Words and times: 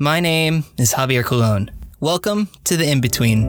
My 0.00 0.20
name 0.20 0.62
is 0.76 0.94
Javier 0.94 1.24
Colon. 1.24 1.72
Welcome 1.98 2.48
to 2.62 2.76
the 2.76 2.88
In 2.88 3.00
Between. 3.00 3.48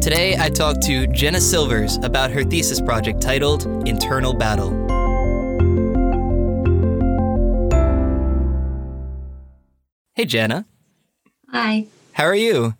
Today, 0.00 0.34
I 0.38 0.48
talked 0.48 0.80
to 0.84 1.06
Jenna 1.08 1.38
Silvers 1.38 1.98
about 1.98 2.30
her 2.30 2.44
thesis 2.44 2.80
project 2.80 3.20
titled 3.20 3.66
Internal 3.86 4.32
Battle. 4.32 4.70
Hey, 10.14 10.24
Jenna. 10.24 10.64
Hi. 11.50 11.84
How 12.12 12.24
are 12.24 12.34
you? 12.34 12.74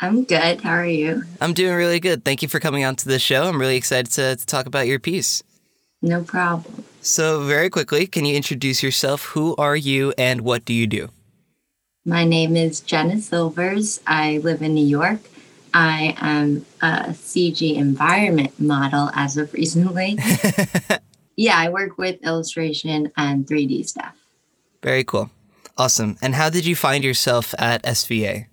I'm 0.00 0.24
good. 0.24 0.60
How 0.60 0.72
are 0.72 0.84
you? 0.84 1.22
I'm 1.40 1.54
doing 1.54 1.76
really 1.76 2.00
good. 2.00 2.24
Thank 2.24 2.42
you 2.42 2.48
for 2.48 2.58
coming 2.58 2.84
on 2.84 2.96
to 2.96 3.06
the 3.06 3.20
show. 3.20 3.44
I'm 3.44 3.60
really 3.60 3.76
excited 3.76 4.10
to, 4.14 4.34
to 4.34 4.46
talk 4.46 4.66
about 4.66 4.88
your 4.88 4.98
piece. 4.98 5.44
No 6.02 6.24
problem. 6.24 6.84
So, 7.06 7.42
very 7.42 7.68
quickly, 7.68 8.06
can 8.06 8.24
you 8.24 8.34
introduce 8.34 8.82
yourself? 8.82 9.26
Who 9.36 9.54
are 9.56 9.76
you 9.76 10.14
and 10.16 10.40
what 10.40 10.64
do 10.64 10.72
you 10.72 10.86
do? 10.86 11.10
My 12.06 12.24
name 12.24 12.56
is 12.56 12.80
Jenna 12.80 13.20
Silvers. 13.20 14.00
I 14.06 14.38
live 14.38 14.62
in 14.62 14.72
New 14.72 14.86
York. 14.86 15.20
I 15.74 16.16
am 16.16 16.64
a 16.80 17.10
CG 17.10 17.76
environment 17.76 18.58
model 18.58 19.10
as 19.12 19.36
of 19.36 19.52
recently. 19.52 20.16
yeah, 21.36 21.58
I 21.58 21.68
work 21.68 21.98
with 21.98 22.24
illustration 22.24 23.12
and 23.18 23.46
3D 23.46 23.86
stuff. 23.86 24.16
Very 24.82 25.04
cool. 25.04 25.28
Awesome. 25.76 26.16
And 26.22 26.34
how 26.34 26.48
did 26.48 26.64
you 26.64 26.74
find 26.74 27.04
yourself 27.04 27.54
at 27.58 27.82
SVA? 27.82 28.46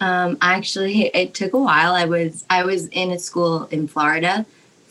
Um, 0.00 0.38
actually, 0.40 1.06
it 1.08 1.34
took 1.34 1.54
a 1.54 1.58
while. 1.58 1.92
I 1.92 2.04
was 2.04 2.44
I 2.48 2.62
was 2.62 2.86
in 2.86 3.10
a 3.10 3.18
school 3.18 3.64
in 3.72 3.88
Florida 3.88 4.46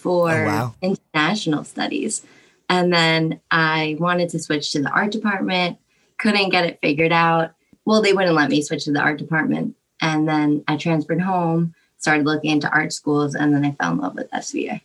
for 0.06 0.30
Oh, 0.32 0.46
wow. 0.46 0.76
international 0.84 1.64
studies, 1.64 2.22
and 2.70 2.94
then 2.94 3.40
I 3.50 3.98
wanted 4.00 4.30
to 4.30 4.40
switch 4.40 4.72
to 4.74 4.82
the 4.84 4.92
art 4.92 5.12
department. 5.12 5.78
Couldn't 6.20 6.50
get 6.52 6.66
it 6.66 6.78
figured 6.80 7.12
out. 7.12 7.54
Well, 7.86 8.02
they 8.04 8.14
wouldn't 8.14 8.36
let 8.36 8.50
me 8.52 8.62
switch 8.62 8.86
to 8.86 8.92
the 8.92 9.02
art 9.02 9.18
department, 9.18 9.76
and 10.02 10.28
then 10.30 10.64
I 10.68 10.78
transferred 10.78 11.22
home, 11.22 11.74
started 11.98 12.26
looking 12.26 12.52
into 12.52 12.70
art 12.72 12.94
schools, 12.94 13.34
and 13.34 13.52
then 13.54 13.66
I 13.66 13.72
fell 13.72 13.94
in 13.94 13.98
love 13.98 14.14
with 14.16 14.30
SVA. 14.32 14.82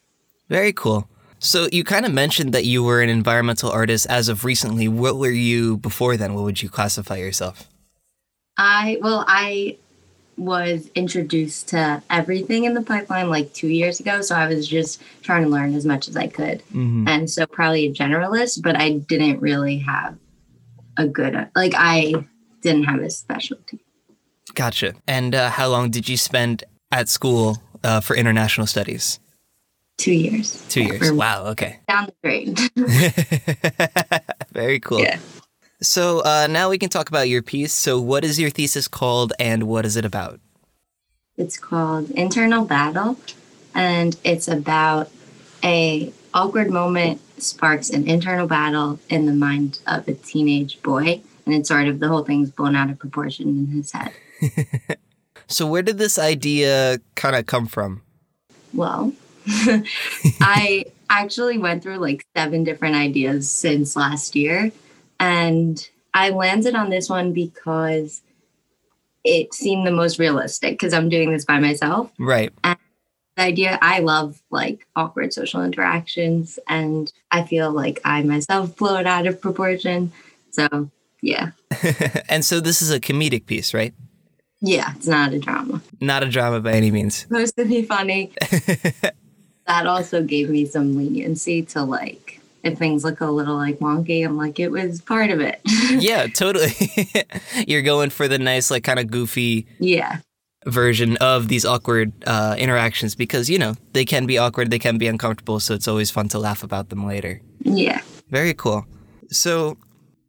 Very 0.49 0.73
cool. 0.73 1.07
So, 1.39 1.69
you 1.73 1.85
kind 1.85 2.05
of 2.07 2.13
mentioned 2.13 2.53
that 2.55 2.65
you 2.65 2.83
were 2.83 3.01
an 3.03 3.09
environmental 3.11 3.71
artist 3.71 4.07
as 4.09 4.29
of 4.29 4.45
recently. 4.45 4.89
What 4.89 5.17
were 5.17 5.31
you 5.31 5.77
before 5.79 6.17
then? 6.17 6.35
What 6.35 6.45
would 6.45 6.63
you 6.63 6.69
classify 6.71 7.17
yourself? 7.17 7.69
I 8.57 8.99
well, 9.03 9.25
I 9.29 9.77
was 10.41 10.91
introduced 10.95 11.69
to 11.69 12.03
everything 12.11 12.65
in 12.65 12.75
the 12.75 12.83
pipeline 12.83 13.29
like 13.29 13.53
two 13.53 13.69
years 13.69 14.01
ago, 14.01 14.23
so 14.23 14.35
I 14.35 14.47
was 14.49 14.67
just 14.67 15.01
trying 15.23 15.43
to 15.45 15.49
learn 15.49 15.75
as 15.75 15.85
much 15.85 16.09
as 16.09 16.17
I 16.17 16.27
could. 16.27 16.63
Mm-hmm. 16.73 17.07
and 17.09 17.29
so 17.31 17.47
probably 17.47 17.87
a 17.87 17.93
generalist 17.93 18.63
but 18.63 18.77
i 18.77 18.91
didn't 18.93 19.41
really 19.41 19.79
have 19.79 20.17
a 20.97 21.07
good 21.07 21.35
like 21.55 21.75
i 21.77 22.15
didn't 22.63 22.85
have 22.85 23.01
a 23.01 23.11
specialty 23.11 23.79
Gotcha. 24.55 24.95
And 25.07 25.35
uh, 25.35 25.49
how 25.51 25.69
long 25.69 25.91
did 25.91 26.09
you 26.09 26.17
spend 26.17 26.65
at 26.91 27.09
school 27.09 27.59
uh, 27.85 28.01
for 28.01 28.17
international 28.17 28.67
studies? 28.67 29.21
two 29.97 30.13
years 30.13 30.65
Two 30.69 30.83
years. 30.83 31.13
Wow. 31.13 31.47
Okay. 31.53 31.79
down 31.89 32.07
the 32.07 32.15
drain 32.23 32.57
Very 34.53 34.81
cool. 34.81 35.01
yeah 35.01 35.19
So 35.83 36.21
uh, 36.21 36.47
now 36.51 36.69
we 36.69 36.79
can 36.79 36.91
talk 36.91 37.09
about 37.09 37.29
your 37.29 37.43
piece. 37.43 37.73
So, 37.73 38.01
what 38.01 38.25
is 38.25 38.39
your 38.39 38.51
thesis 38.51 38.87
called 38.87 39.33
and 39.39 39.65
what 39.65 39.87
is 39.87 39.97
it 39.97 40.05
about? 40.05 40.41
it's 41.37 41.57
called 41.57 42.11
internal 42.11 42.67
battle 42.67 43.17
and 43.75 44.15
it's 44.25 44.47
about 44.47 45.11
a 45.65 46.13
awkward 46.35 46.69
moment 46.69 47.19
sparks 47.41 47.89
an 47.89 48.07
internal 48.07 48.47
battle 48.47 48.99
in 49.09 49.25
the 49.25 49.33
mind 49.33 49.81
of 49.87 50.07
a 50.07 50.13
teenage 50.13 50.83
boy 50.83 51.19
and 51.47 51.55
it's 51.55 51.69
sort 51.71 51.89
of 51.89 51.99
the 51.99 52.09
whole 52.09 52.25
thing's 52.25 52.51
blown 52.51 52.77
out 52.77 52.91
of 52.91 52.99
proportion 52.99 53.49
in 53.49 53.67
his 53.69 53.91
head 53.93 54.13
So, 55.51 55.67
where 55.67 55.83
did 55.83 55.99
this 55.99 56.17
idea 56.17 57.01
kind 57.17 57.35
of 57.35 57.45
come 57.47 57.67
from? 57.67 58.03
Well, 58.73 59.13
I 60.41 60.85
actually 61.11 61.59
went 61.59 61.83
through 61.83 61.97
like 61.97 62.25
seven 62.37 62.63
different 62.63 62.95
ideas 62.95 63.51
since 63.51 63.97
last 63.97 64.37
year. 64.37 64.71
And 65.21 65.89
I 66.15 66.31
landed 66.31 66.75
on 66.75 66.91
this 66.91 67.09
one 67.09 67.33
because 67.33 68.23
it 69.23 69.55
seemed 69.55 69.87
the 69.87 69.93
most 69.93 70.19
realistic 70.19 70.73
because 70.73 70.93
I'm 70.93 71.09
doing 71.09 71.31
this 71.31 71.45
by 71.45 71.61
myself. 71.61 72.11
Right. 72.19 72.53
The 72.65 72.77
idea 73.39 73.79
I 73.81 74.01
love 74.01 74.43
like 74.51 74.87
awkward 74.97 75.33
social 75.33 75.63
interactions, 75.63 76.59
and 76.67 77.13
I 77.31 77.45
feel 77.45 77.71
like 77.71 78.01
I 78.05 78.23
myself 78.23 78.77
blow 78.77 78.97
it 78.97 79.07
out 79.07 79.27
of 79.27 79.41
proportion. 79.41 80.13
So, 80.51 80.91
yeah, 81.23 81.53
and 82.29 82.45
so, 82.45 82.61
this 82.61 82.83
is 82.83 82.91
a 82.91 82.99
comedic 82.99 83.47
piece, 83.47 83.73
right? 83.73 83.95
yeah, 84.61 84.93
it's 84.95 85.07
not 85.07 85.33
a 85.33 85.39
drama. 85.39 85.81
Not 86.01 86.23
a 86.23 86.29
drama 86.29 86.61
by 86.61 86.73
any 86.73 86.91
means. 86.91 87.15
supposed 87.17 87.57
to 87.57 87.65
be 87.65 87.83
funny. 87.83 88.33
that 89.67 89.87
also 89.87 90.23
gave 90.23 90.51
me 90.51 90.67
some 90.67 90.97
leniency 90.97 91.63
to 91.63 91.83
like 91.83 92.40
if 92.63 92.79
things 92.79 93.05
look 93.05 93.21
a 93.21 93.27
little 93.27 93.57
like 93.57 93.79
wonky, 93.79 94.25
I'm 94.25 94.37
like 94.37 94.59
it 94.61 94.71
was 94.71 95.01
part 95.01 95.31
of 95.31 95.41
it. 95.41 95.61
yeah, 95.91 96.27
totally. 96.27 96.73
You're 97.67 97.83
going 97.83 98.11
for 98.11 98.29
the 98.29 98.39
nice, 98.39 98.71
like, 98.71 98.85
kind 98.85 98.99
of 98.99 99.11
goofy 99.11 99.67
yeah. 99.79 100.19
version 100.67 101.17
of 101.19 101.49
these 101.49 101.65
awkward 101.65 102.13
uh, 102.27 102.57
interactions 102.59 103.15
because, 103.15 103.49
you 103.49 103.59
know, 103.59 103.75
they 103.93 104.05
can 104.05 104.27
be 104.27 104.39
awkward, 104.39 104.71
they 104.71 104.79
can 104.79 104.99
be 104.99 105.07
uncomfortable, 105.07 105.61
so 105.61 105.75
it's 105.75 105.89
always 105.89 106.11
fun 106.11 106.29
to 106.29 106.39
laugh 106.39 106.63
about 106.63 106.89
them 106.91 107.07
later. 107.07 107.41
Yeah. 107.61 108.01
Very 108.29 108.55
cool. 108.55 108.87
So, 109.31 109.77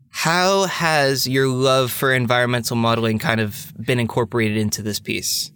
how 0.10 0.66
has 0.66 1.28
your 1.28 1.48
love 1.48 1.92
for 1.92 2.14
environmental 2.14 2.76
modeling 2.76 3.18
kind 3.18 3.40
of 3.40 3.74
been 3.80 4.00
incorporated 4.00 4.58
into 4.58 4.82
this 4.82 5.00
piece? 5.00 5.52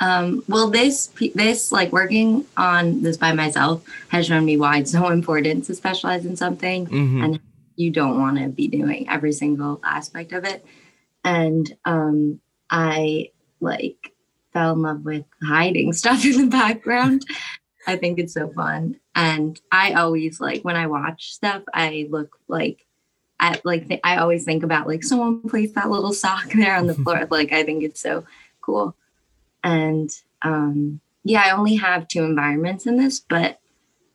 Um, 0.00 0.42
well, 0.48 0.70
this 0.70 1.08
this 1.34 1.72
like 1.72 1.92
working 1.92 2.46
on 2.56 3.02
this 3.02 3.16
by 3.18 3.32
myself 3.32 3.84
has 4.08 4.26
shown 4.26 4.44
me 4.44 4.56
why 4.56 4.78
it's 4.78 4.92
so 4.92 5.08
important 5.18 5.64
to 5.66 5.74
specialize 5.74 6.24
in 6.24 6.36
something, 6.36 6.86
Mhm. 6.86 7.24
and 7.24 7.40
you 7.76 7.90
don't 7.90 8.18
want 8.18 8.38
to 8.38 8.48
be 8.48 8.68
doing 8.68 9.08
every 9.08 9.32
single 9.32 9.80
aspect 9.84 10.32
of 10.32 10.44
it. 10.44 10.64
And 11.24 11.70
um, 11.84 12.40
I 12.70 13.30
like 13.60 14.12
fell 14.52 14.72
in 14.72 14.82
love 14.82 15.04
with 15.04 15.24
hiding 15.42 15.92
stuff 16.00 16.24
in 16.24 16.32
the 16.40 16.46
background. 16.46 17.24
I 17.86 17.96
think 17.96 18.18
it's 18.18 18.34
so 18.34 18.48
fun, 18.52 18.96
and 19.14 19.60
I 19.72 19.94
always 19.94 20.40
like 20.40 20.62
when 20.62 20.76
I 20.76 20.86
watch 20.86 21.32
stuff, 21.34 21.62
I 21.74 22.06
look 22.10 22.38
like. 22.48 22.86
I 23.42 23.58
like 23.64 23.88
th- 23.88 24.00
I 24.04 24.16
always 24.18 24.44
think 24.44 24.62
about 24.64 24.86
like 24.86 25.02
someone 25.02 25.40
placed 25.48 25.74
that 25.74 25.88
little 25.90 26.12
sock 26.12 26.52
there 26.54 26.76
on 26.76 26.86
the 26.86 26.94
floor. 26.94 27.26
Like 27.30 27.52
I 27.52 27.62
think 27.64 27.82
it's 27.82 28.00
so 28.00 28.24
cool 28.60 28.94
and 29.64 30.10
um 30.42 31.00
yeah 31.24 31.42
i 31.46 31.50
only 31.50 31.76
have 31.76 32.08
two 32.08 32.24
environments 32.24 32.86
in 32.86 32.96
this 32.96 33.20
but 33.20 33.58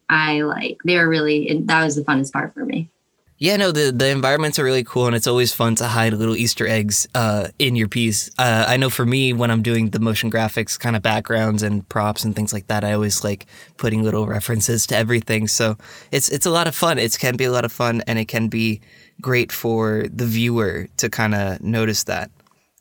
i 0.10 0.42
like 0.42 0.78
they 0.86 0.98
were 0.98 1.08
really 1.08 1.62
that 1.66 1.84
was 1.84 1.96
the 1.96 2.04
funnest 2.04 2.32
part 2.34 2.54
for 2.54 2.66
me 2.66 2.90
Yeah, 3.38 3.58
no, 3.58 3.74
the, 3.74 3.92
the 3.92 4.08
environments 4.08 4.60
are 4.60 4.64
really 4.64 4.86
cool, 4.86 5.08
and 5.08 5.16
it's 5.16 5.28
always 5.28 5.54
fun 5.54 5.76
to 5.76 5.88
hide 5.88 6.14
little 6.14 6.38
Easter 6.38 6.66
eggs 6.66 7.06
uh, 7.14 7.50
in 7.60 7.76
your 7.76 7.90
piece. 7.90 8.30
Uh, 8.40 8.64
I 8.66 8.78
know 8.78 8.90
for 8.90 9.06
me, 9.06 9.34
when 9.34 9.52
I'm 9.52 9.62
doing 9.62 9.90
the 9.90 10.00
motion 10.00 10.32
graphics 10.32 10.80
kind 10.80 10.96
of 10.96 11.02
backgrounds 11.02 11.62
and 11.62 11.88
props 11.90 12.24
and 12.24 12.34
things 12.34 12.54
like 12.54 12.68
that, 12.68 12.86
I 12.86 12.94
always 12.94 13.26
like 13.26 13.46
putting 13.76 14.04
little 14.04 14.26
references 14.26 14.88
to 14.88 14.96
everything. 14.96 15.50
So 15.50 15.76
it's 16.12 16.30
it's 16.30 16.46
a 16.46 16.50
lot 16.50 16.66
of 16.66 16.76
fun. 16.76 16.98
It 16.98 17.18
can 17.20 17.36
be 17.36 17.44
a 17.44 17.52
lot 17.52 17.66
of 17.66 17.74
fun, 17.74 18.02
and 18.08 18.18
it 18.18 18.30
can 18.30 18.48
be 18.48 18.80
great 19.20 19.52
for 19.52 20.06
the 20.08 20.26
viewer 20.26 20.88
to 20.98 21.10
kind 21.10 21.36
of 21.36 21.62
notice 21.62 22.06
that. 22.06 22.32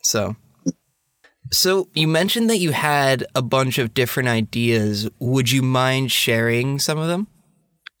So. 0.03 0.37
So 1.51 1.87
you 1.93 2.07
mentioned 2.07 2.49
that 2.49 2.57
you 2.57 2.71
had 2.71 3.25
a 3.35 3.41
bunch 3.41 3.77
of 3.77 3.93
different 3.93 4.29
ideas. 4.29 5.09
Would 5.19 5.51
you 5.51 5.61
mind 5.61 6.11
sharing 6.11 6.79
some 6.79 6.97
of 6.97 7.07
them? 7.07 7.27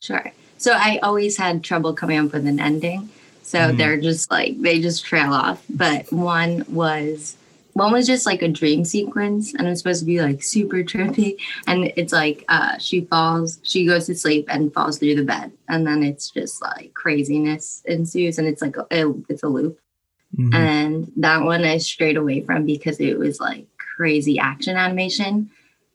sure 0.01 0.31
so 0.57 0.73
i 0.73 0.99
always 1.01 1.35
had 1.37 1.63
trouble 1.63 1.93
coming 1.93 2.19
up 2.19 2.31
with 2.33 2.45
an 2.45 2.59
ending 2.59 3.09
so 3.43 3.57
Mhm. 3.57 3.77
they're 3.77 3.99
just 3.99 4.29
like 4.29 4.59
they 4.61 4.79
just 4.79 5.03
trail 5.05 5.33
off 5.33 5.63
but 5.69 6.11
one 6.11 6.63
was 6.67 7.37
one 7.73 7.91
was 7.91 8.05
just 8.05 8.25
like 8.25 8.41
a 8.43 8.47
dream 8.49 8.83
sequence 8.85 9.53
and 9.55 9.67
it's 9.67 9.79
supposed 9.79 10.01
to 10.01 10.05
be 10.05 10.21
like 10.21 10.43
super 10.43 10.83
trippy 10.83 11.37
and 11.65 11.91
it's 11.95 12.13
like 12.13 12.43
uh 12.49 12.77
she 12.77 13.01
falls 13.01 13.57
she 13.63 13.85
goes 13.85 14.05
to 14.05 14.13
sleep 14.15 14.45
and 14.49 14.73
falls 14.73 14.99
through 14.99 15.15
the 15.15 15.23
bed 15.23 15.51
and 15.69 15.87
then 15.87 16.03
it's 16.03 16.29
just 16.29 16.61
like 16.61 16.93
craziness 16.93 17.81
ensues 17.85 18.37
and 18.37 18.47
it's 18.47 18.61
like 18.61 18.75
a, 18.77 19.13
it's 19.29 19.43
a 19.43 19.47
loop 19.47 19.79
And 20.37 21.11
that 21.17 21.43
one 21.43 21.63
I 21.63 21.77
strayed 21.77 22.17
away 22.17 22.41
from 22.41 22.65
because 22.65 22.99
it 22.99 23.17
was 23.17 23.39
like 23.39 23.67
crazy 23.77 24.39
action 24.39 24.77
animation. 24.77 25.49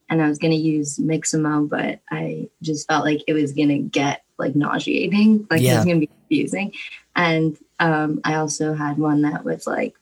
And 0.08 0.20
I 0.20 0.28
was 0.28 0.38
going 0.38 0.52
to 0.52 0.56
use 0.56 0.98
Mixamo, 0.98 1.68
but 1.68 2.00
I 2.10 2.48
just 2.62 2.88
felt 2.88 3.04
like 3.04 3.22
it 3.28 3.32
was 3.32 3.52
going 3.52 3.68
to 3.68 3.78
get 3.78 4.24
like 4.38 4.56
nauseating. 4.56 5.46
Like 5.50 5.62
it 5.62 5.74
was 5.74 5.84
going 5.84 6.00
to 6.00 6.06
be 6.06 6.12
confusing. 6.28 6.72
And 7.14 7.56
um, 7.78 8.20
I 8.24 8.36
also 8.36 8.74
had 8.74 8.98
one 8.98 9.22
that 9.22 9.44
was 9.44 9.66
like 9.66 9.94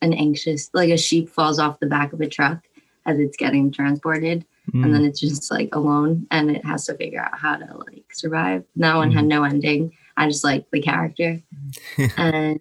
an 0.00 0.14
anxious, 0.14 0.70
like 0.72 0.90
a 0.90 0.96
sheep 0.96 1.28
falls 1.28 1.58
off 1.58 1.80
the 1.80 1.86
back 1.86 2.12
of 2.12 2.20
a 2.20 2.28
truck 2.28 2.64
as 3.06 3.18
it's 3.18 3.36
getting 3.36 3.70
transported. 3.70 4.44
Mm. 4.72 4.84
And 4.84 4.94
then 4.94 5.04
it's 5.04 5.20
just 5.20 5.50
like 5.50 5.74
alone 5.74 6.26
and 6.30 6.50
it 6.50 6.64
has 6.64 6.86
to 6.86 6.94
figure 6.94 7.20
out 7.20 7.38
how 7.38 7.56
to 7.56 7.76
like 7.78 8.04
survive. 8.12 8.64
That 8.76 8.96
one 8.96 9.12
had 9.12 9.26
no 9.26 9.44
ending. 9.44 9.92
I 10.16 10.28
just 10.28 10.44
like 10.44 10.70
the 10.70 10.80
character. 10.80 11.40
and 12.16 12.60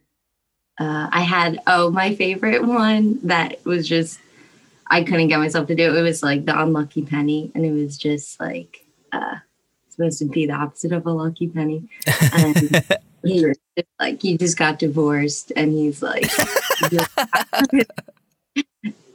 uh, 0.79 1.09
I 1.11 1.21
had 1.21 1.59
oh 1.67 1.91
my 1.91 2.15
favorite 2.15 2.65
one 2.65 3.19
that 3.27 3.63
was 3.65 3.87
just 3.87 4.19
I 4.87 5.03
couldn't 5.03 5.29
get 5.29 5.39
myself 5.39 5.67
to 5.67 5.75
do 5.75 5.93
it. 5.93 5.97
It 5.97 6.01
was 6.01 6.21
like 6.21 6.45
the 6.45 6.59
unlucky 6.59 7.03
penny, 7.03 7.51
and 7.55 7.65
it 7.65 7.71
was 7.71 7.97
just 7.97 8.39
like 8.39 8.85
uh, 9.11 9.35
supposed 9.89 10.19
to 10.19 10.25
be 10.25 10.45
the 10.47 10.53
opposite 10.53 10.91
of 10.91 11.05
a 11.05 11.11
lucky 11.11 11.47
penny. 11.47 11.87
And 12.33 12.57
he 13.23 13.45
was 13.45 13.57
just 13.77 13.89
like 13.99 14.21
he 14.21 14.37
just 14.37 14.57
got 14.57 14.79
divorced, 14.79 15.51
and 15.55 15.71
he's 15.71 16.01
like. 16.01 16.29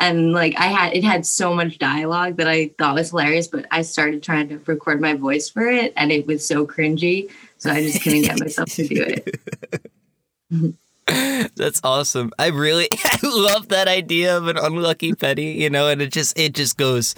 and 0.01 0.33
like 0.33 0.55
I 0.59 0.67
had 0.67 0.95
it 0.95 1.05
had 1.05 1.27
so 1.27 1.55
much 1.55 1.79
dialogue 1.79 2.37
that 2.37 2.49
I 2.49 2.71
thought 2.79 2.95
was 2.95 3.11
hilarious, 3.11 3.49
but 3.49 3.67
I 3.71 3.83
started 3.83 4.23
trying 4.23 4.49
to 4.49 4.59
record 4.67 5.01
my 5.01 5.15
voice 5.15 5.49
for 5.49 5.67
it 5.67 5.93
and 5.97 6.13
it 6.13 6.27
was 6.27 6.47
so 6.47 6.67
cringy. 6.67 7.31
So 7.59 7.71
I 7.71 7.83
just 7.83 8.03
couldn't 8.03 8.23
get 8.23 8.39
myself 8.39 8.69
to 8.75 8.87
do 8.87 9.03
it. 9.03 10.75
That's 11.07 11.81
awesome. 11.85 12.33
I 12.39 12.49
really 12.49 12.89
I 13.05 13.19
love 13.23 13.69
that 13.69 13.89
idea 13.89 14.37
of 14.37 14.49
an 14.49 14.57
unlucky 14.57 15.15
penny, 15.15 15.61
you 15.61 15.71
know, 15.71 15.89
and 15.89 16.03
it 16.03 16.13
just 16.13 16.39
it 16.39 16.55
just 16.55 16.77
goes 16.77 17.15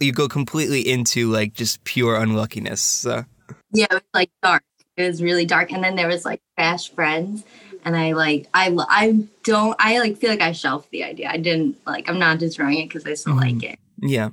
you 0.00 0.12
go 0.12 0.28
completely 0.28 0.88
into 0.88 1.30
like 1.30 1.52
just 1.54 1.82
pure 1.84 2.16
unluckiness. 2.16 2.82
So. 2.82 3.24
Yeah, 3.72 3.86
it 3.90 3.94
was 3.94 4.02
like 4.12 4.30
dark. 4.42 4.62
It 4.96 5.08
was 5.08 5.22
really 5.22 5.46
dark 5.46 5.72
and 5.72 5.82
then 5.82 5.96
there 5.96 6.06
was 6.06 6.24
like 6.24 6.40
fast 6.56 6.94
friends 6.94 7.44
and 7.84 7.96
I 7.96 8.12
like 8.12 8.48
I 8.54 8.76
I 8.88 9.24
don't 9.42 9.76
I 9.80 9.98
like 9.98 10.18
feel 10.18 10.30
like 10.30 10.40
I 10.40 10.52
shelved 10.52 10.90
the 10.90 11.02
idea. 11.02 11.28
I 11.28 11.36
didn't 11.36 11.76
like 11.86 12.08
I'm 12.08 12.18
not 12.18 12.38
just 12.38 12.56
destroying 12.56 12.78
it 12.78 12.88
because 12.88 13.04
I 13.04 13.14
still 13.14 13.34
mm-hmm. 13.34 13.58
like 13.58 13.64
it. 13.64 13.78
Yeah. 14.00 14.30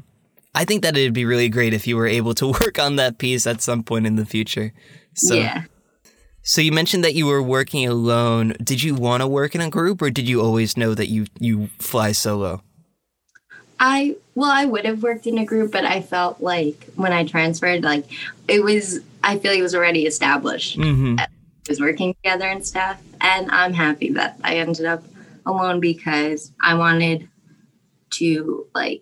I 0.53 0.65
think 0.65 0.83
that 0.83 0.97
it'd 0.97 1.13
be 1.13 1.25
really 1.25 1.49
great 1.49 1.73
if 1.73 1.87
you 1.87 1.97
were 1.97 2.07
able 2.07 2.33
to 2.35 2.47
work 2.61 2.77
on 2.77 2.97
that 2.97 3.17
piece 3.17 3.47
at 3.47 3.61
some 3.61 3.81
point 3.83 4.05
in 4.05 4.15
the 4.15 4.25
future. 4.25 4.73
So 5.15 5.33
Yeah. 5.33 5.63
So 6.43 6.61
you 6.61 6.71
mentioned 6.71 7.03
that 7.03 7.13
you 7.13 7.27
were 7.27 7.41
working 7.41 7.87
alone. 7.87 8.55
Did 8.63 8.81
you 8.81 8.95
want 8.95 9.21
to 9.21 9.27
work 9.27 9.53
in 9.53 9.61
a 9.61 9.69
group 9.69 10.01
or 10.01 10.09
did 10.09 10.27
you 10.27 10.41
always 10.41 10.75
know 10.75 10.93
that 10.95 11.07
you 11.07 11.27
you 11.39 11.67
fly 11.79 12.11
solo? 12.11 12.63
I 13.79 14.15
well, 14.35 14.51
I 14.51 14.65
would 14.65 14.85
have 14.85 15.03
worked 15.03 15.27
in 15.27 15.37
a 15.37 15.45
group, 15.45 15.71
but 15.71 15.85
I 15.85 16.01
felt 16.01 16.41
like 16.41 16.85
when 16.95 17.11
I 17.11 17.25
transferred, 17.25 17.83
like 17.83 18.05
it 18.47 18.63
was 18.63 19.01
I 19.23 19.37
feel 19.37 19.51
like 19.51 19.59
it 19.59 19.63
was 19.63 19.75
already 19.75 20.05
established. 20.05 20.77
Mm-hmm. 20.77 21.17
Was 21.69 21.79
working 21.79 22.15
together 22.15 22.47
and 22.47 22.65
stuff. 22.65 23.01
And 23.21 23.49
I'm 23.51 23.73
happy 23.73 24.09
that 24.13 24.37
I 24.43 24.57
ended 24.57 24.85
up 24.85 25.03
alone 25.45 25.79
because 25.79 26.51
I 26.61 26.73
wanted 26.73 27.29
to 28.11 28.65
like 28.73 29.01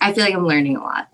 I 0.00 0.12
feel 0.12 0.24
like 0.24 0.34
I'm 0.34 0.46
learning 0.46 0.76
a 0.76 0.80
lot. 0.80 1.12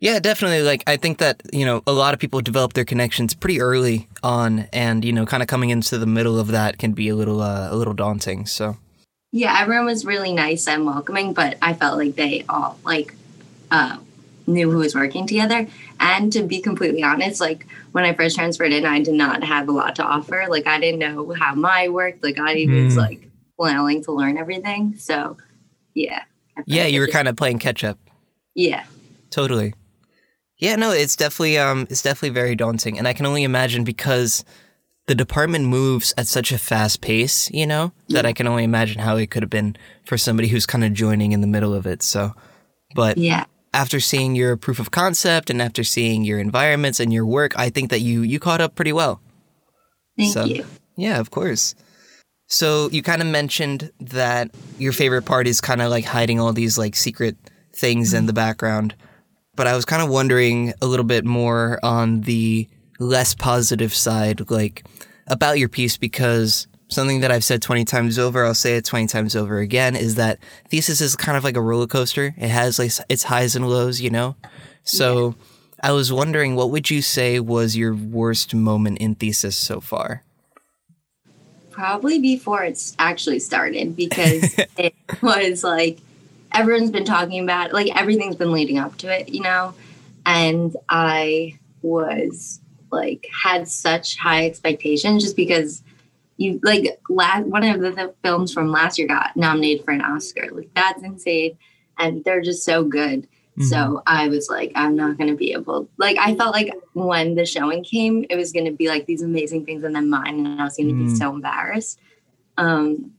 Yeah, 0.00 0.18
definitely. 0.18 0.62
Like, 0.62 0.82
I 0.86 0.96
think 0.96 1.18
that, 1.18 1.42
you 1.52 1.66
know, 1.66 1.82
a 1.86 1.92
lot 1.92 2.14
of 2.14 2.20
people 2.20 2.40
develop 2.40 2.72
their 2.72 2.86
connections 2.86 3.34
pretty 3.34 3.60
early 3.60 4.08
on, 4.22 4.60
and, 4.72 5.04
you 5.04 5.12
know, 5.12 5.26
kind 5.26 5.42
of 5.42 5.46
coming 5.46 5.68
into 5.68 5.98
the 5.98 6.06
middle 6.06 6.40
of 6.40 6.48
that 6.48 6.78
can 6.78 6.92
be 6.92 7.10
a 7.10 7.14
little, 7.14 7.42
uh, 7.42 7.68
a 7.70 7.76
little 7.76 7.92
daunting. 7.92 8.46
So, 8.46 8.78
yeah, 9.30 9.58
everyone 9.60 9.84
was 9.84 10.06
really 10.06 10.32
nice 10.32 10.66
and 10.66 10.86
welcoming, 10.86 11.34
but 11.34 11.58
I 11.60 11.74
felt 11.74 11.98
like 11.98 12.16
they 12.16 12.46
all, 12.48 12.78
like, 12.82 13.14
uh, 13.70 13.98
knew 14.46 14.70
who 14.70 14.78
was 14.78 14.94
working 14.94 15.26
together. 15.26 15.68
And 16.00 16.32
to 16.32 16.42
be 16.44 16.62
completely 16.62 17.02
honest, 17.02 17.38
like, 17.38 17.66
when 17.92 18.04
I 18.04 18.14
first 18.14 18.36
transferred 18.36 18.72
in, 18.72 18.86
I 18.86 19.02
did 19.02 19.14
not 19.14 19.44
have 19.44 19.68
a 19.68 19.72
lot 19.72 19.96
to 19.96 20.02
offer. 20.02 20.46
Like, 20.48 20.66
I 20.66 20.80
didn't 20.80 21.00
know 21.00 21.34
how 21.34 21.54
my 21.54 21.88
worked. 21.88 22.24
Like, 22.24 22.38
I 22.38 22.54
mm. 22.54 22.84
was, 22.86 22.96
like, 22.96 23.28
flailing 23.56 24.02
to 24.04 24.12
learn 24.12 24.38
everything. 24.38 24.96
So, 24.96 25.36
yeah. 25.94 26.22
Yeah, 26.64 26.86
you 26.86 27.00
were 27.00 27.06
kind 27.06 27.28
of 27.28 27.36
playing 27.36 27.58
catch 27.58 27.84
up. 27.84 27.98
Yeah. 28.54 28.84
Totally. 29.28 29.74
Yeah, 30.60 30.76
no, 30.76 30.92
it's 30.92 31.16
definitely 31.16 31.58
um 31.58 31.86
it's 31.90 32.02
definitely 32.02 32.34
very 32.34 32.54
daunting 32.54 32.98
and 32.98 33.08
I 33.08 33.12
can 33.12 33.26
only 33.26 33.42
imagine 33.42 33.82
because 33.82 34.44
the 35.06 35.14
department 35.14 35.64
moves 35.64 36.14
at 36.16 36.28
such 36.28 36.52
a 36.52 36.58
fast 36.58 37.00
pace, 37.00 37.50
you 37.50 37.66
know, 37.66 37.92
that 38.10 38.26
I 38.26 38.32
can 38.32 38.46
only 38.46 38.62
imagine 38.62 39.00
how 39.00 39.16
it 39.16 39.30
could 39.30 39.42
have 39.42 39.50
been 39.50 39.76
for 40.04 40.16
somebody 40.16 40.48
who's 40.48 40.66
kind 40.66 40.84
of 40.84 40.92
joining 40.92 41.32
in 41.32 41.40
the 41.40 41.48
middle 41.48 41.74
of 41.74 41.86
it. 41.86 42.02
So, 42.02 42.34
but 42.94 43.18
yeah. 43.18 43.46
After 43.72 44.00
seeing 44.00 44.34
your 44.34 44.56
proof 44.56 44.80
of 44.80 44.90
concept 44.90 45.48
and 45.48 45.62
after 45.62 45.84
seeing 45.84 46.24
your 46.24 46.40
environments 46.40 46.98
and 46.98 47.12
your 47.12 47.24
work, 47.24 47.56
I 47.56 47.70
think 47.70 47.90
that 47.90 48.00
you 48.00 48.22
you 48.22 48.40
caught 48.40 48.60
up 48.60 48.74
pretty 48.74 48.92
well. 48.92 49.20
Thank 50.16 50.32
so, 50.32 50.44
you. 50.44 50.66
Yeah, 50.96 51.20
of 51.20 51.30
course. 51.30 51.76
So 52.48 52.90
you 52.90 53.00
kind 53.00 53.22
of 53.22 53.28
mentioned 53.28 53.92
that 54.00 54.50
your 54.78 54.92
favorite 54.92 55.22
part 55.22 55.46
is 55.46 55.60
kind 55.60 55.80
of 55.80 55.88
like 55.88 56.04
hiding 56.04 56.40
all 56.40 56.52
these 56.52 56.78
like 56.78 56.96
secret 56.96 57.36
things 57.72 58.12
in 58.12 58.26
the 58.26 58.32
background 58.32 58.96
but 59.60 59.66
I 59.66 59.76
was 59.76 59.84
kind 59.84 60.00
of 60.00 60.08
wondering 60.08 60.72
a 60.80 60.86
little 60.86 61.04
bit 61.04 61.22
more 61.22 61.78
on 61.82 62.22
the 62.22 62.66
less 62.98 63.34
positive 63.34 63.92
side, 63.92 64.50
like 64.50 64.86
about 65.26 65.58
your 65.58 65.68
piece, 65.68 65.98
because 65.98 66.66
something 66.88 67.20
that 67.20 67.30
I've 67.30 67.44
said 67.44 67.60
20 67.60 67.84
times 67.84 68.18
over, 68.18 68.46
I'll 68.46 68.54
say 68.54 68.78
it 68.78 68.86
20 68.86 69.06
times 69.08 69.36
over 69.36 69.58
again, 69.58 69.96
is 69.96 70.14
that 70.14 70.38
thesis 70.70 71.02
is 71.02 71.14
kind 71.14 71.36
of 71.36 71.44
like 71.44 71.58
a 71.58 71.60
roller 71.60 71.86
coaster. 71.86 72.34
It 72.38 72.48
has 72.48 72.78
like 72.78 72.90
its 73.10 73.24
highs 73.24 73.54
and 73.54 73.68
lows, 73.68 74.00
you 74.00 74.08
know? 74.08 74.34
So 74.82 75.36
yeah. 75.36 75.90
I 75.90 75.92
was 75.92 76.10
wondering, 76.10 76.56
what 76.56 76.70
would 76.70 76.88
you 76.88 77.02
say 77.02 77.38
was 77.38 77.76
your 77.76 77.94
worst 77.94 78.54
moment 78.54 78.96
in 78.96 79.14
thesis 79.14 79.58
so 79.58 79.82
far? 79.82 80.22
Probably 81.70 82.18
before 82.18 82.62
it's 82.64 82.96
actually 82.98 83.40
started 83.40 83.94
because 83.94 84.58
it 84.78 84.94
was 85.20 85.62
like 85.62 85.98
everyone's 86.52 86.90
been 86.90 87.04
talking 87.04 87.42
about 87.42 87.72
like 87.72 87.94
everything's 87.96 88.36
been 88.36 88.52
leading 88.52 88.78
up 88.78 88.96
to 88.98 89.08
it, 89.08 89.28
you 89.28 89.40
know? 89.40 89.74
And 90.26 90.76
I 90.88 91.58
was 91.82 92.60
like 92.90 93.28
had 93.42 93.68
such 93.68 94.16
high 94.16 94.46
expectations 94.46 95.22
just 95.22 95.36
because 95.36 95.82
you 96.36 96.58
like 96.62 96.98
last 97.08 97.46
one 97.46 97.64
of 97.64 97.80
the, 97.80 97.90
the 97.90 98.14
films 98.24 98.52
from 98.52 98.72
last 98.72 98.98
year 98.98 99.06
got 99.06 99.36
nominated 99.36 99.84
for 99.84 99.92
an 99.92 100.00
Oscar. 100.00 100.48
Like 100.50 100.70
that's 100.74 101.02
insane. 101.02 101.58
And 101.98 102.24
they're 102.24 102.40
just 102.40 102.64
so 102.64 102.82
good. 102.82 103.28
Mm-hmm. 103.58 103.64
So 103.64 104.02
I 104.06 104.28
was 104.28 104.48
like, 104.48 104.72
I'm 104.74 104.96
not 104.96 105.18
gonna 105.18 105.34
be 105.34 105.52
able 105.52 105.88
like 105.98 106.16
I 106.18 106.34
felt 106.34 106.54
like 106.54 106.72
when 106.94 107.34
the 107.34 107.44
showing 107.44 107.84
came, 107.84 108.24
it 108.30 108.36
was 108.36 108.52
gonna 108.52 108.72
be 108.72 108.88
like 108.88 109.06
these 109.06 109.22
amazing 109.22 109.66
things 109.66 109.84
and 109.84 109.94
then 109.94 110.08
mine 110.08 110.46
and 110.46 110.60
I 110.60 110.64
was 110.64 110.76
gonna 110.76 110.90
mm-hmm. 110.90 111.08
be 111.08 111.14
so 111.14 111.30
embarrassed. 111.30 112.00
Um 112.56 113.12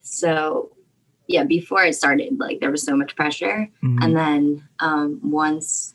so 0.00 0.75
yeah, 1.28 1.44
before 1.44 1.84
it 1.84 1.94
started, 1.94 2.38
like 2.38 2.60
there 2.60 2.70
was 2.70 2.82
so 2.82 2.96
much 2.96 3.16
pressure. 3.16 3.68
Mm-hmm. 3.82 4.02
And 4.02 4.16
then 4.16 4.68
um, 4.80 5.20
once 5.22 5.94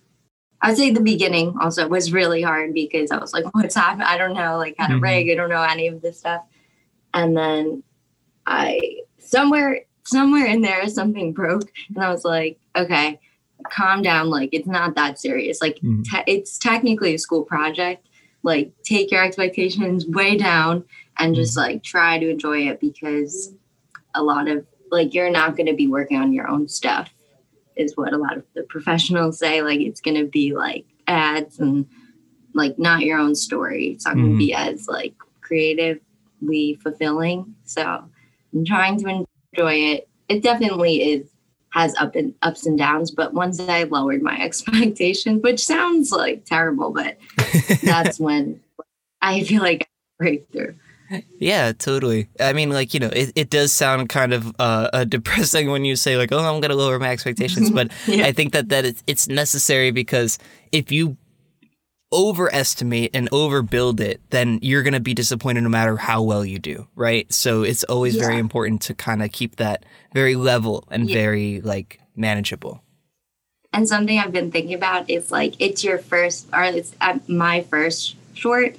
I 0.62 0.69
would 0.69 0.78
say 0.78 0.92
the 0.92 1.01
beginning 1.01 1.56
also 1.60 1.88
was 1.88 2.13
really 2.13 2.42
hard 2.42 2.74
because 2.74 3.12
I 3.12 3.18
was 3.18 3.33
like, 3.33 3.45
what's 3.54 3.75
happening? 3.75 4.07
I 4.07 4.18
don't 4.18 4.33
know, 4.33 4.57
like 4.57 4.75
how 4.78 4.88
to 4.88 4.94
mm-hmm. 4.94 5.04
rig, 5.04 5.30
I 5.30 5.36
don't 5.36 5.50
know 5.50 5.63
any 5.63 5.88
of 5.88 6.01
this 6.01 6.19
stuff. 6.19 6.44
And 7.13 7.36
then 7.36 7.84
I 8.46 9.00
somewhere 9.17 9.82
somewhere 10.03 10.46
in 10.46 10.62
there 10.62 10.88
something 10.88 11.34
broke 11.34 11.72
and 11.89 12.03
I 12.03 12.10
was 12.12 12.25
like, 12.25 12.60
okay, 12.75 13.20
calm 13.72 14.01
down, 14.01 14.29
like 14.29 14.50
it's 14.51 14.67
not 14.67 14.96
that 14.96 15.20
serious. 15.20 15.62
Like 15.62 15.77
mm-hmm. 15.77 16.03
te- 16.03 16.32
it's 16.32 16.58
technically 16.58 17.15
a 17.15 17.20
school 17.20 17.44
project. 17.44 18.08
Like 18.44 18.72
take 18.84 19.12
your 19.12 19.24
expectations 19.24 20.06
way 20.08 20.38
down 20.38 20.84
and 21.17 21.36
just 21.36 21.58
mm-hmm. 21.58 21.74
like 21.74 21.84
try 21.84 22.20
to 22.20 22.29
enjoy 22.29 22.67
it 22.67 22.79
because 22.79 23.53
a 24.13 24.22
lot 24.22 24.48
of 24.48 24.65
like 24.91 25.13
you're 25.13 25.31
not 25.31 25.55
going 25.55 25.67
to 25.67 25.74
be 25.74 25.88
working 25.88 26.17
on 26.17 26.33
your 26.33 26.48
own 26.48 26.67
stuff 26.67 27.13
is 27.75 27.95
what 27.95 28.13
a 28.13 28.17
lot 28.17 28.38
of 28.38 28.43
the 28.53 28.63
professionals 28.63 29.39
say 29.39 29.62
like 29.62 29.79
it's 29.79 30.01
going 30.01 30.17
to 30.17 30.25
be 30.25 30.53
like 30.53 30.86
ads 31.07 31.60
and 31.60 31.86
like 32.53 32.77
not 32.77 33.01
your 33.01 33.17
own 33.17 33.33
story. 33.33 33.88
It's 33.88 34.05
not 34.05 34.15
mm-hmm. 34.15 34.25
going 34.25 34.33
to 34.33 34.38
be 34.38 34.53
as 34.53 34.88
like 34.88 35.15
creatively 35.41 36.79
fulfilling. 36.83 37.55
So 37.63 37.81
i'm 38.53 38.65
trying 38.65 39.00
to 39.00 39.25
enjoy 39.53 39.74
it. 39.74 40.10
It 40.27 40.43
definitely 40.43 41.13
is 41.13 41.31
has 41.71 41.95
up 41.95 42.15
and 42.15 42.33
ups 42.41 42.65
and 42.65 42.77
downs 42.77 43.12
but 43.12 43.33
once 43.33 43.60
i 43.60 43.83
lowered 43.83 44.21
my 44.21 44.38
expectations 44.41 45.41
which 45.41 45.63
sounds 45.63 46.12
like 46.12 46.45
terrible 46.45 46.91
but 46.91 47.17
that's 47.83 48.19
when 48.19 48.60
i 49.21 49.41
feel 49.43 49.62
like 49.62 49.83
I 49.83 49.88
break 50.19 50.51
through 50.51 50.75
yeah, 51.39 51.72
totally. 51.74 52.30
I 52.39 52.53
mean, 52.53 52.70
like, 52.70 52.94
you 52.94 53.00
know, 53.00 53.10
it, 53.10 53.32
it 53.36 53.50
does 53.50 53.72
sound 53.72 54.10
kind 54.10 54.34
of 54.34 54.48
uh, 54.60 54.89
uh, 54.94 55.03
depressing 55.06 55.70
when 55.70 55.86
you 55.86 55.96
say, 55.96 56.18
like, 56.18 56.32
oh, 56.32 56.39
I'm 56.39 56.60
going 56.62 56.70
to 56.70 56.75
lower 56.75 57.00
my 57.00 57.10
expectations. 57.10 57.70
But 57.70 57.91
yeah. 58.08 58.25
I 58.25 58.32
think 58.32 58.53
that, 58.53 58.70
that 58.70 58.86
it's, 58.86 59.03
it's 59.08 59.27
necessary 59.27 59.91
because 59.91 60.38
if 60.72 60.91
you 60.91 61.18
overestimate 62.13 63.12
and 63.13 63.30
overbuild 63.32 64.00
it, 64.00 64.22
then 64.32 64.60
you're 64.62 64.84
going 64.84 64.94
to 64.94 65.00
be 65.00 65.13
disappointed 65.13 65.62
no 65.62 65.70
matter 65.70 65.96
how 65.98 66.22
well 66.22 66.44
you 66.44 66.60
do, 66.60 66.88
right? 66.96 67.32
So 67.32 67.63
it's 67.63 67.84
always 67.86 68.15
yeah. 68.15 68.24
very 68.24 68.38
important 68.38 68.82
to 68.84 68.94
kind 68.94 69.24
of 69.24 69.32
keep 69.32 69.58
that 69.58 69.86
very 70.13 70.36
level 70.36 70.86
and 70.91 71.10
yeah. 71.10 71.15
very, 71.15 71.62
like, 71.62 72.00
manageable. 72.15 72.84
And 73.74 73.88
something 73.88 74.20
I've 74.20 74.34
been 74.34 74.51
thinking 74.51 74.74
about 74.74 75.10
is 75.10 75.32
like, 75.32 75.56
it's 75.60 75.84
your 75.84 75.98
first, 75.98 76.48
or 76.51 76.63
it's 76.63 76.94
my 77.27 77.62
first 77.62 78.15
short. 78.34 78.75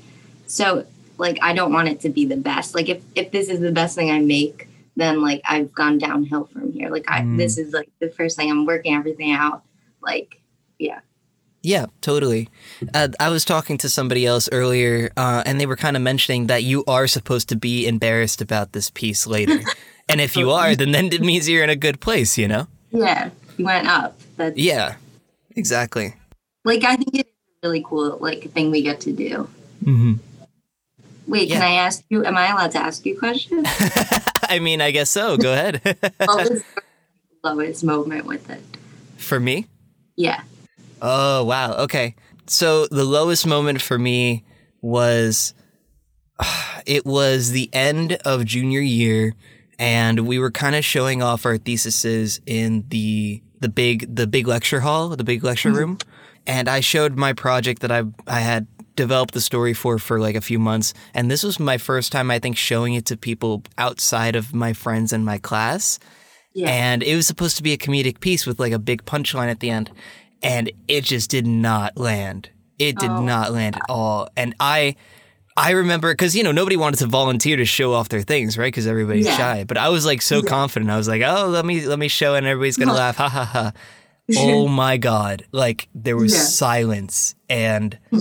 So 0.46 0.84
like 1.22 1.38
I 1.40 1.54
don't 1.54 1.72
want 1.72 1.88
it 1.88 2.00
to 2.00 2.08
be 2.10 2.26
the 2.26 2.36
best. 2.36 2.74
Like 2.74 2.88
if 2.88 3.02
if 3.14 3.30
this 3.30 3.48
is 3.48 3.60
the 3.60 3.70
best 3.70 3.94
thing 3.94 4.10
I 4.10 4.18
make, 4.18 4.68
then 4.96 5.22
like 5.22 5.40
I've 5.44 5.72
gone 5.72 5.96
downhill 5.96 6.46
from 6.46 6.72
here. 6.72 6.90
Like 6.90 7.04
I 7.08 7.20
mm. 7.20 7.38
this 7.38 7.58
is 7.58 7.72
like 7.72 7.88
the 8.00 8.10
first 8.10 8.36
thing 8.36 8.50
I'm 8.50 8.66
working 8.66 8.94
everything 8.94 9.30
out. 9.30 9.62
Like 10.02 10.42
yeah. 10.78 11.00
Yeah, 11.62 11.86
totally. 12.00 12.48
Uh, 12.92 13.08
I 13.20 13.28
was 13.28 13.44
talking 13.44 13.78
to 13.78 13.88
somebody 13.88 14.26
else 14.26 14.48
earlier, 14.50 15.12
uh, 15.16 15.44
and 15.46 15.60
they 15.60 15.66
were 15.66 15.76
kind 15.76 15.96
of 15.96 16.02
mentioning 16.02 16.48
that 16.48 16.64
you 16.64 16.82
are 16.88 17.06
supposed 17.06 17.48
to 17.50 17.56
be 17.56 17.86
embarrassed 17.86 18.42
about 18.42 18.72
this 18.72 18.90
piece 18.90 19.28
later. 19.28 19.60
and 20.08 20.20
if 20.20 20.34
you 20.34 20.50
are, 20.50 20.74
then 20.74 20.90
then 20.90 21.06
it 21.12 21.20
means 21.20 21.48
you're 21.48 21.62
in 21.62 21.70
a 21.70 21.76
good 21.76 22.00
place, 22.00 22.36
you 22.36 22.48
know? 22.48 22.66
Yeah, 22.90 23.30
you 23.56 23.64
went 23.64 23.86
up. 23.86 24.18
That's 24.36 24.58
Yeah, 24.58 24.96
exactly. 25.54 26.14
like 26.64 26.82
I 26.82 26.96
think 26.96 27.14
it's 27.14 27.30
a 27.62 27.68
really 27.68 27.84
cool 27.86 28.18
like 28.20 28.50
thing 28.50 28.72
we 28.72 28.82
get 28.82 29.00
to 29.02 29.12
do. 29.12 29.48
Mm-hmm. 29.84 30.14
Wait, 31.26 31.50
can 31.50 31.62
I 31.62 31.74
ask 31.74 32.04
you? 32.08 32.24
Am 32.24 32.36
I 32.36 32.48
allowed 32.48 32.72
to 32.72 32.78
ask 32.78 33.06
you 33.06 33.18
questions? 33.18 33.66
I 34.48 34.58
mean, 34.60 34.80
I 34.80 34.90
guess 34.90 35.10
so. 35.10 35.36
Go 35.36 35.52
ahead. 35.52 35.80
what 36.18 36.50
was 36.50 36.62
lowest 37.44 37.84
moment 37.84 38.26
with 38.26 38.50
it? 38.50 38.62
for 39.22 39.40
me? 39.40 39.66
Yeah. 40.16 40.42
Oh, 41.00 41.44
wow. 41.44 41.74
Okay. 41.74 42.14
So 42.46 42.86
the 42.86 43.04
lowest 43.04 43.46
moment 43.46 43.80
for 43.80 43.98
me 43.98 44.44
was 44.80 45.54
it 46.86 47.06
was 47.06 47.50
the 47.50 47.70
end 47.72 48.14
of 48.24 48.44
junior 48.44 48.80
year 48.80 49.34
and 49.78 50.26
we 50.26 50.38
were 50.38 50.50
kind 50.50 50.76
of 50.76 50.84
showing 50.84 51.22
off 51.22 51.46
our 51.46 51.56
theses 51.56 52.40
in 52.46 52.84
the 52.88 53.42
the 53.60 53.68
big 53.68 54.14
the 54.14 54.26
big 54.26 54.46
lecture 54.46 54.80
hall, 54.80 55.08
the 55.10 55.24
big 55.24 55.42
lecture 55.44 55.70
mm-hmm. 55.70 55.78
room. 55.78 55.98
And 56.46 56.68
I 56.68 56.80
showed 56.80 57.16
my 57.16 57.32
project 57.32 57.80
that 57.82 57.92
I 57.92 58.02
I 58.26 58.40
had 58.40 58.66
developed 58.96 59.34
the 59.34 59.40
story 59.40 59.74
for 59.74 59.98
for 59.98 60.18
like 60.20 60.34
a 60.36 60.40
few 60.40 60.58
months. 60.58 60.94
And 61.14 61.30
this 61.30 61.42
was 61.42 61.58
my 61.60 61.78
first 61.78 62.12
time 62.12 62.30
I 62.30 62.38
think 62.38 62.56
showing 62.56 62.94
it 62.94 63.06
to 63.06 63.16
people 63.16 63.62
outside 63.78 64.36
of 64.36 64.54
my 64.54 64.72
friends 64.72 65.12
and 65.12 65.24
my 65.24 65.38
class. 65.38 65.98
Yeah. 66.54 66.68
and 66.68 67.02
it 67.02 67.16
was 67.16 67.26
supposed 67.26 67.56
to 67.56 67.62
be 67.62 67.72
a 67.72 67.78
comedic 67.78 68.20
piece 68.20 68.44
with 68.46 68.60
like 68.60 68.72
a 68.74 68.78
big 68.78 69.06
punchline 69.06 69.48
at 69.50 69.60
the 69.60 69.70
end. 69.70 69.90
And 70.42 70.70
it 70.86 71.04
just 71.04 71.30
did 71.30 71.46
not 71.46 71.96
land. 71.96 72.50
It 72.78 72.98
did 72.98 73.10
Oh. 73.10 73.22
not 73.22 73.52
land 73.52 73.76
at 73.76 73.82
all. 73.88 74.28
And 74.36 74.54
i 74.60 74.94
i 75.56 75.70
remember 75.72 76.12
because 76.12 76.34
you 76.36 76.42
know 76.42 76.52
nobody 76.52 76.76
wanted 76.76 76.98
to 76.98 77.06
volunteer 77.06 77.56
to 77.56 77.64
show 77.64 77.92
off 77.94 78.08
their 78.10 78.22
things 78.22 78.58
right? 78.58 78.66
Because 78.66 78.86
everybody's 78.86 79.26
Yeah. 79.26 79.36
shy. 79.36 79.64
But 79.64 79.78
i 79.78 79.88
was 79.88 80.04
like 80.04 80.20
so 80.20 80.42
confident. 80.42 80.90
I 80.90 80.96
was 80.98 81.08
like 81.08 81.22
oh 81.22 81.46
let 81.48 81.64
me 81.64 81.86
let 81.86 81.98
me 81.98 82.08
show 82.08 82.34
and 82.34 82.44
everybody's 82.46 82.76
gonna 82.76 82.92
laugh. 82.92 83.16
Ha 83.16 83.28
ha 83.30 83.44
ha. 83.44 83.72
Oh 84.36 84.68
my 84.68 84.98
god. 84.98 85.44
Like 85.52 85.88
there 85.94 86.16
was 86.16 86.32
Yeah. 86.34 86.40
silence. 86.40 87.34
And 87.48 87.98
Ah, 88.12 88.18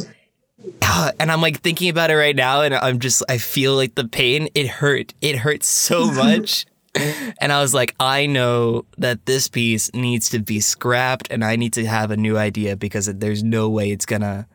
and 1.20 1.32
i'm 1.32 1.42
like 1.42 1.62
thinking 1.62 1.90
about 1.90 2.12
it 2.12 2.16
right 2.16 2.36
now 2.36 2.62
and 2.62 2.74
i'm 2.76 3.00
just 3.00 3.24
i 3.30 3.38
feel 3.38 3.76
like 3.76 3.96
the 3.96 4.08
pain 4.08 4.48
it 4.56 4.68
hurt 4.68 5.14
it 5.22 5.38
hurt 5.38 5.64
so 5.64 6.12
much 6.12 6.66
and 6.96 7.52
I 7.52 7.62
was 7.62 7.74
like, 7.74 7.96
I 8.00 8.26
know 8.26 8.86
that 8.98 9.26
this 9.26 9.48
piece 9.48 9.94
needs 9.94 10.30
to 10.30 10.40
be 10.40 10.60
scrapped 10.60 11.32
and 11.32 11.44
I 11.44 11.56
need 11.56 11.74
to 11.74 11.86
have 11.86 12.12
a 12.12 12.18
new 12.18 12.38
idea 12.38 12.76
because 12.76 13.06
there's 13.06 13.44
no 13.44 13.70
way 13.70 13.92
it's 13.92 14.06
gonna 14.06 14.48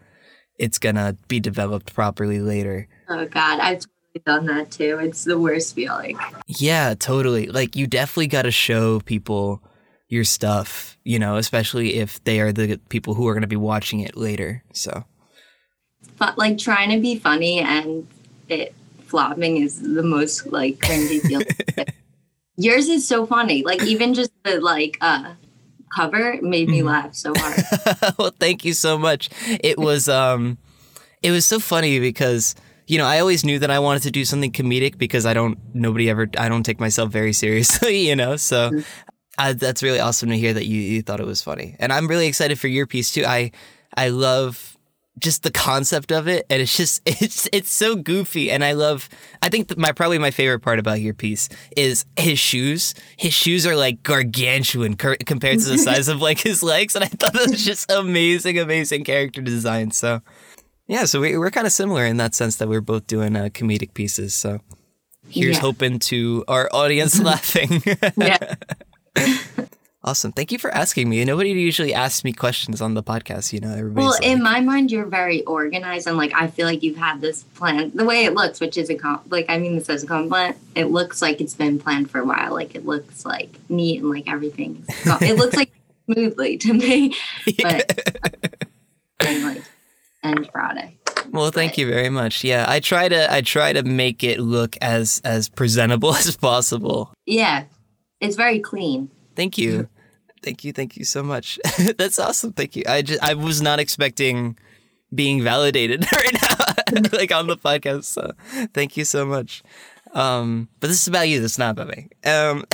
it's 0.58 0.78
gonna 0.78 1.16
be 1.28 1.40
developed 1.40 1.94
properly 1.94 2.40
later. 2.40 2.88
oh 3.08 3.26
God, 3.26 3.60
I've 3.60 3.80
totally 3.80 4.22
done 4.25 4.46
that 4.46 4.70
too. 4.70 4.98
It's 5.00 5.25
the 5.25 5.38
worst 5.38 5.75
feeling. 5.75 6.18
Yeah, 6.46 6.94
totally. 6.98 7.46
Like 7.46 7.76
you 7.76 7.86
definitely 7.86 8.28
gotta 8.28 8.50
show 8.50 9.00
people 9.00 9.62
your 10.08 10.25
stuff, 10.25 10.96
you 11.04 11.18
know, 11.18 11.36
especially 11.36 11.94
if 11.94 12.22
they 12.25 12.40
are 12.40 12.52
the 12.52 12.80
people 12.88 13.14
who 13.14 13.26
are 13.28 13.34
gonna 13.34 13.46
be 13.46 13.56
watching 13.56 14.00
it 14.00 14.16
later. 14.16 14.62
So 14.72 15.04
But 16.18 16.38
like 16.38 16.58
trying 16.58 16.90
to 16.90 17.00
be 17.00 17.18
funny 17.18 17.58
and 17.61 18.06
it 18.49 18.75
flopping 19.04 19.58
is 19.58 19.80
the 19.80 20.02
most 20.02 20.46
like 20.46 20.78
cringy 20.78 21.20
feeling. 21.20 21.46
Yours 22.56 22.88
is 22.88 23.06
so 23.06 23.26
funny. 23.26 23.62
Like 23.62 23.82
even 23.82 24.14
just 24.14 24.30
the 24.44 24.61
like 24.61 24.99
uh 25.00 25.35
cover 25.94 26.38
made 26.42 26.68
me 26.68 26.82
laugh 26.82 27.14
so 27.14 27.32
hard. 27.37 28.14
well, 28.18 28.32
thank 28.38 28.64
you 28.64 28.73
so 28.73 28.99
much. 28.99 29.30
It 29.46 29.78
was 29.78 30.08
um 30.08 30.58
it 31.23 31.30
was 31.30 31.46
so 31.46 31.58
funny 31.58 32.00
because 32.00 32.54
you 32.87 32.99
know, 32.99 33.06
I 33.06 33.18
always 33.18 33.44
knew 33.44 33.58
that 33.58 33.70
I 33.70 33.80
wanted 33.80 34.02
to 34.04 34.12
do 34.12 34.25
something 34.25 34.52
comedic 34.52 34.96
because 34.96 35.26
I 35.26 35.35
don't 35.35 35.58
nobody 35.75 36.08
ever 36.08 36.28
I 36.38 36.49
don't 36.49 36.62
take 36.62 36.80
myself 36.80 37.11
very 37.11 37.32
seriously, 37.32 37.99
you 38.08 38.16
know. 38.16 38.37
So 38.37 38.70
I, 39.38 39.52
that's 39.52 39.82
really 39.82 40.00
awesome 40.00 40.30
to 40.30 40.37
hear 40.37 40.54
that 40.54 40.66
you 40.66 40.80
you 40.80 41.02
thought 41.02 41.20
it 41.20 41.26
was 41.26 41.42
funny. 41.42 41.76
And 41.78 41.92
I'm 41.92 42.06
really 42.06 42.26
excited 42.26 42.58
for 42.58 42.68
your 42.68 42.87
piece 42.87 43.12
too. 43.12 43.25
I 43.26 43.50
I 43.96 44.08
love 44.08 44.75
just 45.18 45.42
the 45.42 45.50
concept 45.50 46.12
of 46.12 46.28
it 46.28 46.44
and 46.50 46.61
it's 46.61 46.76
just 46.76 47.00
it's 47.06 47.49
it's 47.52 47.70
so 47.73 47.96
goofy 47.96 48.50
and 48.50 48.62
i 48.62 48.73
love 48.73 49.08
i 49.40 49.49
think 49.49 49.68
that 49.68 49.78
my 49.78 49.90
probably 49.90 50.18
my 50.18 50.30
favorite 50.30 50.61
part 50.61 50.78
about 50.78 51.00
your 51.00 51.14
piece 51.14 51.49
is 51.76 52.04
his 52.18 52.38
shoes 52.38 52.94
his 53.16 53.32
shoes 53.32 53.66
are 53.66 53.75
like 53.76 54.02
gargantuan 54.02 54.94
compared 54.94 55.18
to 55.58 55.68
the 55.68 55.78
size 55.88 56.08
of 56.08 56.20
like 56.20 56.38
his 56.38 56.62
legs 56.62 56.94
and 56.94 57.02
i 57.04 57.08
thought 57.08 57.32
that 57.32 57.49
was 57.50 57.64
just 57.64 57.90
amazing 57.90 58.58
amazing 58.58 59.04
character 59.04 59.40
design 59.40 59.90
so 59.90 60.20
yeah 60.87 61.04
so 61.06 61.20
we, 61.20 61.37
we're 61.38 61.50
kind 61.50 61.66
of 61.66 61.73
similar 61.73 62.04
in 62.04 62.18
that 62.18 62.35
sense 62.35 62.56
that 62.56 62.68
we're 62.68 62.80
both 62.82 63.06
doing 63.06 63.35
uh, 63.37 63.44
comedic 63.44 63.94
pieces 63.94 64.35
so 64.35 64.61
here's 65.28 65.56
Yeah. 65.56 65.62
hoping 65.62 65.99
to 66.00 66.44
our 66.46 66.68
audience 66.73 67.18
laughing 67.23 67.82
yeah. 68.16 68.54
Awesome 70.06 70.32
thank 70.32 70.52
you 70.52 70.58
for 70.58 70.70
asking 70.70 71.08
me 71.08 71.25
nobody 71.25 71.50
usually 71.50 71.92
asks 71.92 72.25
me 72.25 72.32
questions 72.32 72.80
on 72.80 72.94
the 72.94 73.02
podcast 73.02 73.52
you 73.52 73.60
know 73.60 73.72
everybody's 73.72 73.96
Well, 73.96 74.10
like, 74.12 74.25
in 74.25 74.42
my 74.42 74.60
mind, 74.60 74.90
you're 74.90 75.06
very 75.06 75.42
organized, 75.44 76.06
and 76.06 76.16
like 76.16 76.32
I 76.34 76.46
feel 76.46 76.66
like 76.66 76.82
you've 76.82 76.96
had 76.96 77.20
this 77.20 77.42
plan. 77.42 77.90
The 77.94 78.04
way 78.04 78.25
it 78.25 78.34
looks, 78.34 78.60
which 78.60 78.76
is 78.76 78.90
a 78.90 78.94
com- 78.94 79.22
like 79.28 79.46
I 79.48 79.58
mean 79.58 79.75
this 79.75 79.88
as 79.88 80.02
a 80.02 80.06
compliment. 80.06 80.56
It 80.75 80.86
looks 80.86 81.20
like 81.20 81.40
it's 81.40 81.54
been 81.54 81.78
planned 81.78 82.10
for 82.10 82.20
a 82.20 82.25
while. 82.25 82.52
Like 82.52 82.75
it 82.75 82.86
looks 82.86 83.25
like 83.25 83.50
neat 83.68 84.00
and 84.00 84.10
like 84.10 84.28
everything. 84.28 84.84
It 84.88 85.36
looks 85.36 85.56
like 85.56 85.72
smoothly 86.06 86.58
to 86.58 86.72
me, 86.72 87.14
but 87.62 88.00
and, 89.20 89.44
like 89.44 89.62
end 90.22 90.48
product. 90.52 90.92
Well, 91.32 91.50
thank 91.50 91.76
you 91.76 91.88
very 91.88 92.10
much. 92.10 92.44
Yeah, 92.44 92.64
I 92.68 92.80
try 92.80 93.08
to 93.08 93.32
I 93.32 93.40
try 93.40 93.72
to 93.72 93.82
make 93.82 94.22
it 94.22 94.40
look 94.40 94.76
as 94.80 95.20
as 95.25 95.48
presentable 95.48 96.14
as 96.14 96.36
possible. 96.36 97.12
Yeah, 97.26 97.64
it's 98.20 98.36
very 98.36 98.60
clean. 98.60 99.10
Thank 99.34 99.58
you. 99.58 99.88
Thank 100.46 100.62
you. 100.62 100.72
Thank 100.72 100.96
you 100.96 101.04
so 101.04 101.24
much. 101.24 101.58
That's 101.98 102.20
awesome. 102.20 102.52
Thank 102.52 102.76
you. 102.76 102.84
I 102.88 103.02
just 103.02 103.20
I 103.20 103.34
was 103.34 103.60
not 103.60 103.80
expecting 103.80 104.56
being 105.12 105.42
validated 105.42 106.06
right 106.12 106.36
now 106.40 107.00
like 107.18 107.32
on 107.32 107.48
the 107.48 107.56
podcast. 107.56 108.04
So, 108.04 108.30
thank 108.72 108.96
you 108.96 109.04
so 109.04 109.26
much. 109.26 109.64
Um, 110.12 110.68
but 110.78 110.86
this 110.86 111.00
is 111.00 111.08
about 111.08 111.28
you. 111.28 111.40
This 111.40 111.54
is 111.54 111.58
not 111.58 111.72
about 111.72 111.88
me. 111.88 112.10
Um, 112.24 112.64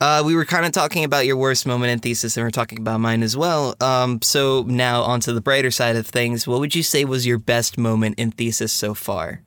uh, 0.00 0.24
we 0.26 0.34
were 0.34 0.44
kind 0.44 0.66
of 0.66 0.72
talking 0.72 1.04
about 1.04 1.26
your 1.26 1.36
worst 1.36 1.64
moment 1.64 1.92
in 1.92 2.00
thesis, 2.00 2.36
and 2.36 2.44
we're 2.44 2.50
talking 2.50 2.80
about 2.80 2.98
mine 2.98 3.22
as 3.22 3.36
well. 3.36 3.76
Um, 3.80 4.20
so 4.20 4.64
now 4.66 5.02
onto 5.02 5.32
the 5.32 5.40
brighter 5.40 5.70
side 5.70 5.94
of 5.94 6.08
things. 6.08 6.44
What 6.44 6.58
would 6.58 6.74
you 6.74 6.82
say 6.82 7.04
was 7.04 7.24
your 7.24 7.38
best 7.38 7.78
moment 7.78 8.18
in 8.18 8.32
thesis 8.32 8.72
so 8.72 8.94
far? 8.94 9.42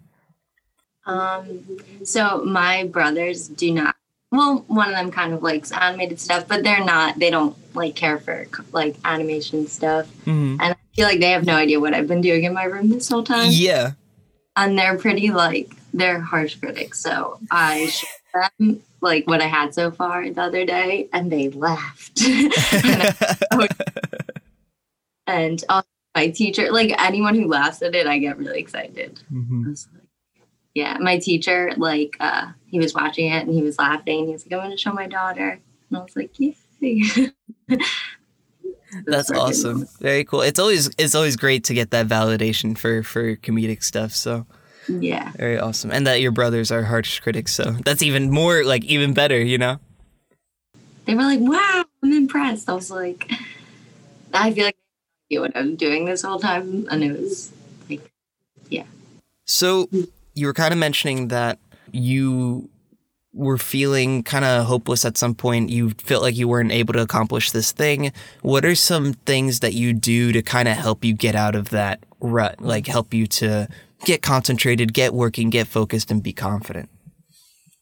Um, 1.06 1.78
so 2.06 2.42
my 2.46 2.86
brothers 2.86 3.50
do 3.50 3.74
not. 3.74 3.98
Well, 4.32 4.64
one 4.68 4.90
of 4.90 4.96
them 4.96 5.10
kind 5.12 5.34
of 5.34 5.42
likes 5.42 5.72
animated 5.72 6.20
stuff, 6.20 6.48
but 6.48 6.64
they're 6.64 6.84
not. 6.86 7.18
They 7.18 7.32
don't 7.32 7.56
like 7.76 7.96
care 7.96 8.20
for 8.20 8.46
like 8.72 8.96
animation 9.04 9.66
stuff, 9.68 10.06
Mm-hmm. 10.26 10.58
and 10.62 10.74
I 10.74 10.76
feel 10.96 11.08
like 11.08 11.20
they 11.20 11.32
have 11.32 11.46
no 11.46 11.56
idea 11.56 11.80
what 11.80 11.94
I've 11.96 12.08
been 12.08 12.22
doing 12.22 12.44
in 12.44 12.54
my 12.54 12.66
room 12.66 12.90
this 12.90 13.10
whole 13.10 13.24
time. 13.24 13.48
Yeah. 13.52 13.92
And 14.56 14.78
they're 14.78 14.98
pretty 14.98 15.32
like 15.32 15.72
they're 15.94 16.20
harsh 16.20 16.56
critics. 16.56 17.00
So 17.00 17.40
I 17.50 17.88
showed 17.88 18.50
them 18.60 18.82
like 19.02 19.26
what 19.28 19.42
I 19.42 19.48
had 19.48 19.74
so 19.74 19.90
far 19.90 20.30
the 20.30 20.42
other 20.42 20.64
day, 20.66 21.08
and 21.12 21.32
they 21.32 21.50
laughed. 21.50 22.22
and, 22.28 22.52
I- 23.52 23.68
and 25.26 25.64
also 25.70 25.88
my 26.16 26.30
teacher, 26.30 26.72
like 26.72 26.94
anyone 27.02 27.36
who 27.36 27.48
laughs 27.48 27.82
at 27.82 27.96
it, 27.96 28.06
I 28.08 28.18
get 28.20 28.38
really 28.38 28.60
excited. 28.60 29.22
Mhm. 29.32 29.86
I 30.80 30.94
was 30.94 30.98
like, 30.98 30.98
yeah, 30.98 30.98
my 31.04 31.18
teacher, 31.20 31.72
like, 31.78 32.18
uh, 32.20 32.48
he 32.68 32.80
was 32.80 32.94
watching 32.94 33.32
it 33.32 33.46
and 33.46 33.54
he 33.54 33.62
was 33.62 33.78
laughing. 33.78 34.28
He 34.28 34.34
was 34.34 34.46
like, 34.46 34.54
I'm 34.54 34.60
going 34.60 34.72
to 34.72 34.78
show 34.78 34.94
my 34.94 35.08
daughter. 35.08 35.60
And 35.90 35.98
I 35.98 36.02
was 36.02 36.16
like, 36.16 36.40
yay. 36.40 36.56
That's 39.06 39.30
awesome. 39.32 39.88
Very 40.00 40.24
cool. 40.24 40.42
It's 40.42 40.60
always 40.60 40.90
it's 40.98 41.14
always 41.14 41.36
great 41.36 41.64
to 41.66 41.74
get 41.74 41.92
that 41.92 42.08
validation 42.08 42.78
for 42.78 43.04
for 43.04 43.36
comedic 43.36 43.84
stuff. 43.84 44.14
So 44.14 44.48
Yeah. 44.88 45.32
very 45.38 45.60
awesome, 45.60 45.92
and 45.92 46.08
that 46.08 46.22
your 46.22 46.32
brothers 46.32 46.72
are 46.72 46.84
harsh 46.84 47.20
critics. 47.20 47.54
So 47.54 47.72
that's 47.86 48.02
even 48.02 48.32
more 48.32 48.64
like 48.64 48.84
even 48.86 49.14
better. 49.14 49.40
You 49.40 49.58
know. 49.60 49.80
They 51.06 51.14
were 51.16 51.22
like, 51.22 51.40
wow, 51.40 51.86
I'm 52.04 52.14
impressed. 52.14 52.70
I 52.70 52.74
was 52.74 52.90
like, 52.90 53.32
I 54.34 54.52
feel 54.54 54.66
like 54.66 54.76
I 54.76 55.34
knew 55.34 55.42
what 55.42 55.56
I'm 55.56 55.76
doing 55.76 56.06
this 56.06 56.24
whole 56.24 56.40
time. 56.40 56.88
And 56.90 57.04
it 57.04 57.20
was 57.20 57.52
like, 57.90 58.10
yeah. 58.70 58.86
So 59.46 59.90
you 60.40 60.48
were 60.48 60.54
kind 60.54 60.74
of 60.74 60.80
mentioning 60.80 61.28
that 61.28 61.60
you 61.92 62.70
were 63.34 63.58
feeling 63.58 64.24
kind 64.24 64.44
of 64.44 64.66
hopeless 64.66 65.06
at 65.06 65.18
some 65.18 65.36
point. 65.36 65.70
You 65.70 65.92
felt 65.92 66.24
like 66.24 66.36
you 66.36 66.48
weren't 66.48 66.72
able 66.72 66.94
to 66.94 67.02
accomplish 67.02 67.52
this 67.52 67.72
thing. 67.72 68.12
What 68.42 68.66
are 68.66 68.76
some 68.76 69.14
things 69.14 69.60
that 69.60 69.74
you 69.74 69.94
do 69.94 70.32
to 70.32 70.42
kind 70.42 70.68
of 70.68 70.78
help 70.78 71.06
you 71.06 71.14
get 71.14 71.36
out 71.36 71.56
of 71.56 71.70
that 71.70 72.04
rut? 72.20 72.60
Like 72.60 72.88
help 72.88 73.14
you 73.14 73.28
to 73.28 73.68
get 74.06 74.22
concentrated, 74.22 74.94
get 74.94 75.14
working, 75.14 75.50
get 75.50 75.68
focused, 75.68 76.10
and 76.10 76.24
be 76.24 76.34
confident. 76.34 76.90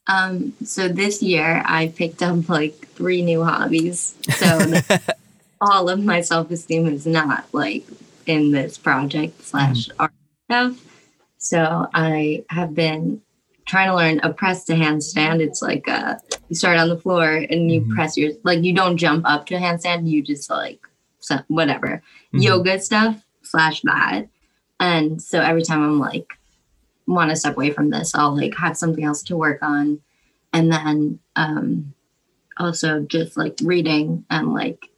um, 0.07 0.53
so 0.63 0.87
this 0.87 1.21
year 1.21 1.63
I 1.65 1.89
picked 1.89 2.21
up 2.21 2.49
like 2.49 2.75
three 2.89 3.21
new 3.21 3.43
hobbies. 3.43 4.15
So 4.35 4.73
all 5.61 5.89
of 5.89 6.03
my 6.03 6.21
self 6.21 6.51
esteem 6.51 6.87
is 6.87 7.05
not 7.05 7.45
like 7.53 7.85
in 8.25 8.51
this 8.51 8.77
project 8.77 9.43
slash 9.43 9.89
art 9.99 10.11
stuff. 10.45 10.86
So 11.37 11.87
I 11.93 12.43
have 12.49 12.73
been 12.73 13.21
trying 13.65 13.89
to 13.89 13.95
learn 13.95 14.19
a 14.23 14.33
press 14.33 14.63
to 14.65 14.73
handstand. 14.73 15.39
It's 15.41 15.61
like 15.61 15.87
uh, 15.87 16.15
you 16.49 16.55
start 16.55 16.77
on 16.77 16.89
the 16.89 16.97
floor 16.97 17.45
and 17.49 17.71
you 17.71 17.81
Mhm. 17.81 17.89
press 17.95 18.17
your 18.17 18.31
like 18.43 18.63
you 18.63 18.73
don't 18.73 18.97
jump 18.97 19.23
up 19.27 19.45
to 19.47 19.55
a 19.55 19.59
handstand. 19.59 20.07
You 20.09 20.21
just 20.21 20.49
like 20.49 20.79
so, 21.19 21.39
whatever 21.47 22.01
Mhm. 22.33 22.43
yoga 22.43 22.79
stuff 22.79 23.23
slash 23.43 23.81
that. 23.81 24.27
And 24.79 25.21
so 25.21 25.41
every 25.41 25.63
time 25.63 25.83
I'm 25.83 25.99
like 25.99 26.33
want 27.07 27.29
to 27.29 27.35
step 27.35 27.55
away 27.55 27.71
from 27.71 27.89
this, 27.89 28.13
I'll 28.15 28.35
like 28.35 28.55
have 28.57 28.75
something 28.77 29.03
else 29.03 29.23
to 29.23 29.37
work 29.37 29.59
on, 29.61 29.99
and 30.53 30.71
then 30.71 31.19
um, 31.35 31.93
also 32.57 33.01
just 33.01 33.37
like 33.37 33.57
reading 33.63 34.25
and 34.29 34.53
like 34.53 34.89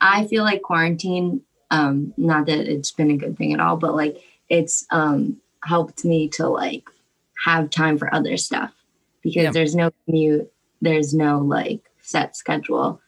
I 0.00 0.26
feel 0.26 0.44
like 0.44 0.62
quarantine. 0.62 1.42
Um, 1.70 2.12
not 2.16 2.46
that 2.46 2.68
it's 2.70 2.92
been 2.92 3.10
a 3.10 3.16
good 3.16 3.36
thing 3.36 3.52
at 3.54 3.60
all, 3.60 3.76
but 3.76 3.94
like 3.96 4.22
it's 4.48 4.86
um 4.90 5.38
helped 5.64 6.04
me 6.04 6.28
to 6.30 6.48
like 6.48 6.84
have 7.44 7.70
time 7.70 7.98
for 7.98 8.12
other 8.14 8.36
stuff 8.36 8.72
because 9.22 9.44
Yeah. 9.44 9.50
there's 9.50 9.74
no 9.74 9.90
commute, 10.06 10.50
there's 10.80 11.14
no 11.14 11.38
like 11.40 11.80
set 12.00 12.36
schedule. 12.36 13.00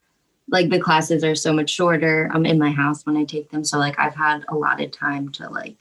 Like 0.49 0.71
the 0.71 0.81
classes 0.81 1.25
are 1.25 1.35
so 1.35 1.53
much 1.53 1.71
shorter. 1.71 2.31
I'm 2.33 2.47
in 2.47 2.59
my 2.59 2.71
house 2.71 3.05
when 3.05 3.17
I 3.17 3.25
take 3.25 3.51
them, 3.51 3.65
so 3.65 3.79
like 3.79 3.99
I've 3.99 4.15
had 4.15 4.45
a 4.49 4.55
lot 4.55 4.81
of 4.81 4.91
time 4.93 5.31
to 5.33 5.49
like 5.51 5.77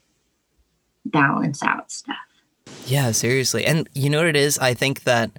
balance 1.04 1.62
out 1.62 1.90
stuff. 1.90 2.16
Yeah, 2.86 3.12
seriously. 3.12 3.64
And 3.64 3.88
you 3.94 4.10
know 4.10 4.18
what 4.18 4.28
it 4.28 4.36
is? 4.36 4.58
I 4.58 4.74
think 4.74 5.04
that 5.04 5.30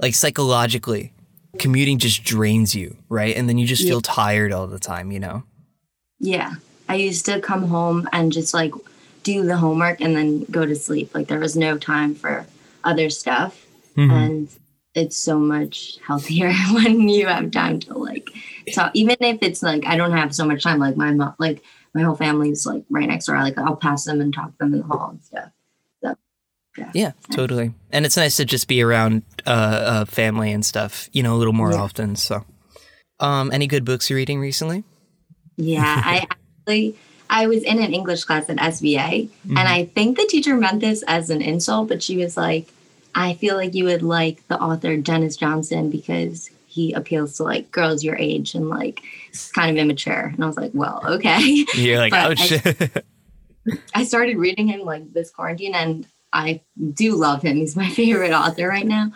like 0.00 0.14
psychologically, 0.14 1.12
commuting 1.58 1.98
just 1.98 2.22
drains 2.24 2.74
you, 2.74 2.96
right? 3.08 3.36
And 3.36 3.48
then 3.48 3.58
you 3.58 3.66
just 3.66 3.82
Yeah. 3.82 3.90
feel 3.90 4.00
tired 4.00 4.52
all 4.52 4.66
the 4.66 4.78
time, 4.78 5.10
you 5.10 5.18
know? 5.20 5.42
Yeah. 6.20 6.54
I 6.88 6.94
used 6.94 7.24
to 7.26 7.40
come 7.40 7.66
home 7.68 8.08
and 8.12 8.32
just 8.32 8.54
like 8.54 8.72
do 9.22 9.44
the 9.44 9.56
homework 9.56 10.00
and 10.00 10.16
then 10.16 10.44
go 10.44 10.64
to 10.66 10.74
sleep. 10.74 11.14
Like 11.14 11.28
there 11.28 11.38
was 11.38 11.56
no 11.56 11.78
time 11.78 12.14
for 12.14 12.46
other 12.84 13.10
stuff. 13.10 13.66
Mm-hmm. 13.96 14.10
And 14.10 14.48
it's 14.94 15.16
so 15.16 15.38
much 15.38 15.98
healthier 16.06 16.52
when 16.72 17.08
you 17.08 17.26
have 17.26 17.50
time 17.50 17.80
to 17.80 17.94
like 17.98 18.28
talk. 18.74 18.90
Even 18.94 19.16
if 19.20 19.38
it's 19.42 19.62
like 19.62 19.86
I 19.86 19.96
don't 19.96 20.12
have 20.12 20.34
so 20.34 20.44
much 20.44 20.62
time, 20.62 20.78
like 20.78 20.96
my 20.96 21.12
mom, 21.12 21.34
like 21.38 21.62
my 21.94 22.02
whole 22.02 22.16
family's 22.16 22.66
like 22.66 22.84
right 22.90 23.08
next 23.08 23.26
door. 23.26 23.36
Like 23.40 23.58
I'll 23.58 23.76
pass 23.76 24.04
them 24.04 24.20
and 24.20 24.32
talk 24.32 24.52
to 24.52 24.58
them 24.58 24.74
in 24.74 24.80
the 24.80 24.86
hall 24.86 25.10
and 25.10 25.22
stuff. 25.22 25.50
So 26.02 26.14
yeah. 26.78 26.90
Yeah, 26.94 27.12
totally. 27.32 27.72
And 27.92 28.06
it's 28.06 28.16
nice 28.16 28.36
to 28.36 28.44
just 28.44 28.68
be 28.68 28.82
around 28.82 29.22
uh, 29.46 29.50
uh, 29.50 30.04
family 30.06 30.52
and 30.52 30.64
stuff, 30.64 31.08
you 31.12 31.22
know, 31.22 31.34
a 31.34 31.38
little 31.38 31.52
more 31.52 31.72
Yeah. 31.72 31.80
often. 31.80 32.16
So, 32.16 32.44
um, 33.18 33.50
any 33.52 33.66
good 33.66 33.84
books 33.84 34.08
you're 34.08 34.16
reading 34.16 34.40
recently? 34.40 34.84
Yeah, 35.56 36.00
I 36.04 36.26
actually 36.62 36.96
I 37.32 37.46
was 37.46 37.62
in 37.62 37.78
an 37.80 37.94
English 37.94 38.24
class 38.24 38.50
at 38.50 38.56
SVA, 38.58 39.28
Mm-hmm. 39.28 39.56
and 39.56 39.66
I 39.68 39.84
think 39.86 40.18
the 40.18 40.26
teacher 40.26 40.56
meant 40.56 40.80
this 40.80 41.02
as 41.06 41.30
an 41.30 41.40
insult, 41.40 41.88
but 41.88 42.02
she 42.02 42.16
was 42.18 42.36
like, 42.36 42.66
"I 43.14 43.34
feel 43.34 43.54
like 43.56 43.74
you 43.74 43.84
would 43.84 44.02
like 44.02 44.46
the 44.48 44.58
author 44.60 44.96
Denis 44.96 45.36
Johnson 45.36 45.90
because 45.90 46.50
he 46.66 46.92
appeals 46.92 47.36
to 47.36 47.44
like 47.44 47.70
girls 47.72 48.04
your 48.04 48.16
age 48.16 48.54
and 48.54 48.68
like 48.68 49.00
it's 49.28 49.50
kind 49.52 49.70
of 49.70 49.80
immature." 49.80 50.32
And 50.34 50.42
I 50.42 50.46
was 50.46 50.56
like, 50.56 50.72
"Well, 50.74 51.00
okay." 51.06 51.64
You're 51.74 51.98
like, 51.98 52.12
oh 52.16 52.34
shit. 52.34 53.04
I 53.94 54.04
started 54.04 54.36
reading 54.36 54.66
him 54.68 54.80
like 54.80 55.12
this 55.12 55.30
quarantine, 55.30 55.74
and 55.74 56.06
I 56.32 56.60
do 56.94 57.14
love 57.14 57.42
him. 57.42 57.56
He's 57.56 57.76
my 57.76 57.88
favorite 57.90 58.32
author 58.32 58.66
right 58.68 58.86
now. 58.86 59.12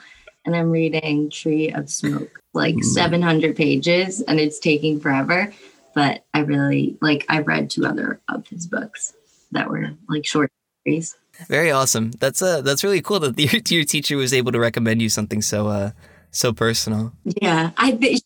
And 0.47 0.55
I'm 0.55 0.71
reading 0.71 1.31
Tree 1.31 1.73
of 1.73 1.89
Smoke, 1.89 2.41
like 2.53 2.77
700 2.85 3.57
pages, 3.57 4.21
and 4.21 4.39
it's 4.39 4.59
taking 4.59 5.01
forever. 5.01 5.51
But 5.95 6.25
I 6.35 6.41
really 6.41 6.97
like. 7.01 7.25
I've 7.29 7.47
read 7.47 7.71
two 7.71 7.87
other 7.87 8.21
of 8.29 8.47
his 8.49 8.67
books 8.67 9.15
that 9.53 9.69
were 9.71 9.91
like 10.09 10.27
short 10.27 10.51
stories. 10.83 11.17
Very 11.49 11.71
awesome. 11.71 12.11
That's 12.13 12.43
uh, 12.43 12.61
that's 12.61 12.85
really 12.85 13.01
cool 13.03 13.21
that 13.21 13.39
your, 13.39 13.61
your 13.69 13.85
teacher 13.85 14.17
was 14.17 14.33
able 14.33 14.53
to 14.53 14.59
recommend 14.61 15.03
you 15.03 15.09
something 15.09 15.43
so 15.43 15.69
uh, 15.69 15.91
so 16.31 16.53
personal. 16.53 17.13
Yeah, 17.25 17.71
I 17.77 18.19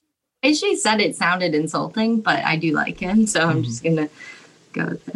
she 0.42 0.76
said 0.76 1.00
it 1.00 1.16
sounded 1.16 1.54
insulting, 1.54 2.20
but 2.20 2.44
I 2.44 2.57
do 2.57 2.72
like 2.72 2.98
him, 2.98 3.26
so 3.26 3.40
I'm 3.40 3.62
just 3.62 3.83
gonna 3.83 4.09
go 4.72 4.87
with 4.87 5.09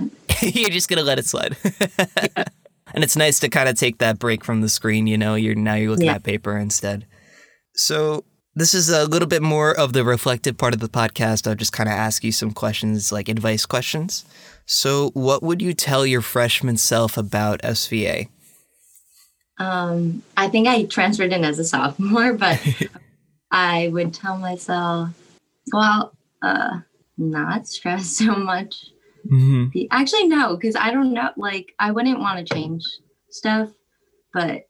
it. 0.42 0.54
You're 0.56 0.70
just 0.70 0.88
gonna 0.88 1.02
let 1.04 1.18
it 1.18 1.26
slide. 1.26 1.56
and 2.94 3.04
it's 3.04 3.16
nice 3.16 3.38
to 3.40 3.48
kind 3.48 3.68
of 3.68 3.76
take 3.76 3.98
that 3.98 4.18
break 4.18 4.44
from 4.44 4.60
the 4.60 4.68
screen. 4.68 5.06
You 5.06 5.16
know, 5.18 5.34
you're 5.36 5.54
now 5.54 5.74
you're 5.74 5.90
looking 5.92 6.06
Yeah. 6.06 6.14
at 6.14 6.22
paper 6.24 6.56
instead. 6.58 7.06
So 7.74 8.24
this 8.54 8.74
is 8.74 8.90
a 8.90 9.06
little 9.06 9.28
bit 9.28 9.42
more 9.42 9.72
of 9.72 9.92
the 9.92 10.04
reflective 10.04 10.58
part 10.58 10.74
of 10.74 10.80
the 10.80 10.88
podcast. 10.88 11.46
I'll 11.46 11.54
just 11.54 11.72
kind 11.72 11.88
of 11.88 11.94
ask 11.94 12.22
you 12.22 12.32
some 12.32 12.52
questions, 12.52 13.10
like 13.10 13.28
advice 13.28 13.66
questions. 13.66 14.24
So, 14.66 15.10
what 15.14 15.42
would 15.42 15.62
you 15.62 15.74
tell 15.74 16.06
your 16.06 16.20
freshman 16.20 16.76
self 16.76 17.16
about 17.16 17.62
SVA? 17.62 18.28
Um, 19.58 20.22
I 20.36 20.48
think 20.48 20.68
I 20.68 20.84
transferred 20.84 21.32
in 21.32 21.44
as 21.44 21.58
a 21.58 21.64
sophomore, 21.64 22.34
but 22.34 22.60
I 23.50 23.88
would 23.88 24.12
tell 24.14 24.38
myself, 24.38 25.10
well, 25.72 26.12
uh, 26.42 26.80
not 27.16 27.66
stress 27.68 28.06
so 28.08 28.34
much. 28.34 28.76
Mm-hmm. 29.30 29.86
Actually, 29.90 30.28
no, 30.28 30.56
because 30.56 30.76
I 30.76 30.90
don't 30.90 31.12
know. 31.12 31.30
Like, 31.36 31.72
I 31.78 31.92
wouldn't 31.92 32.18
want 32.18 32.46
to 32.46 32.54
change 32.54 32.84
stuff, 33.30 33.70
but 34.34 34.62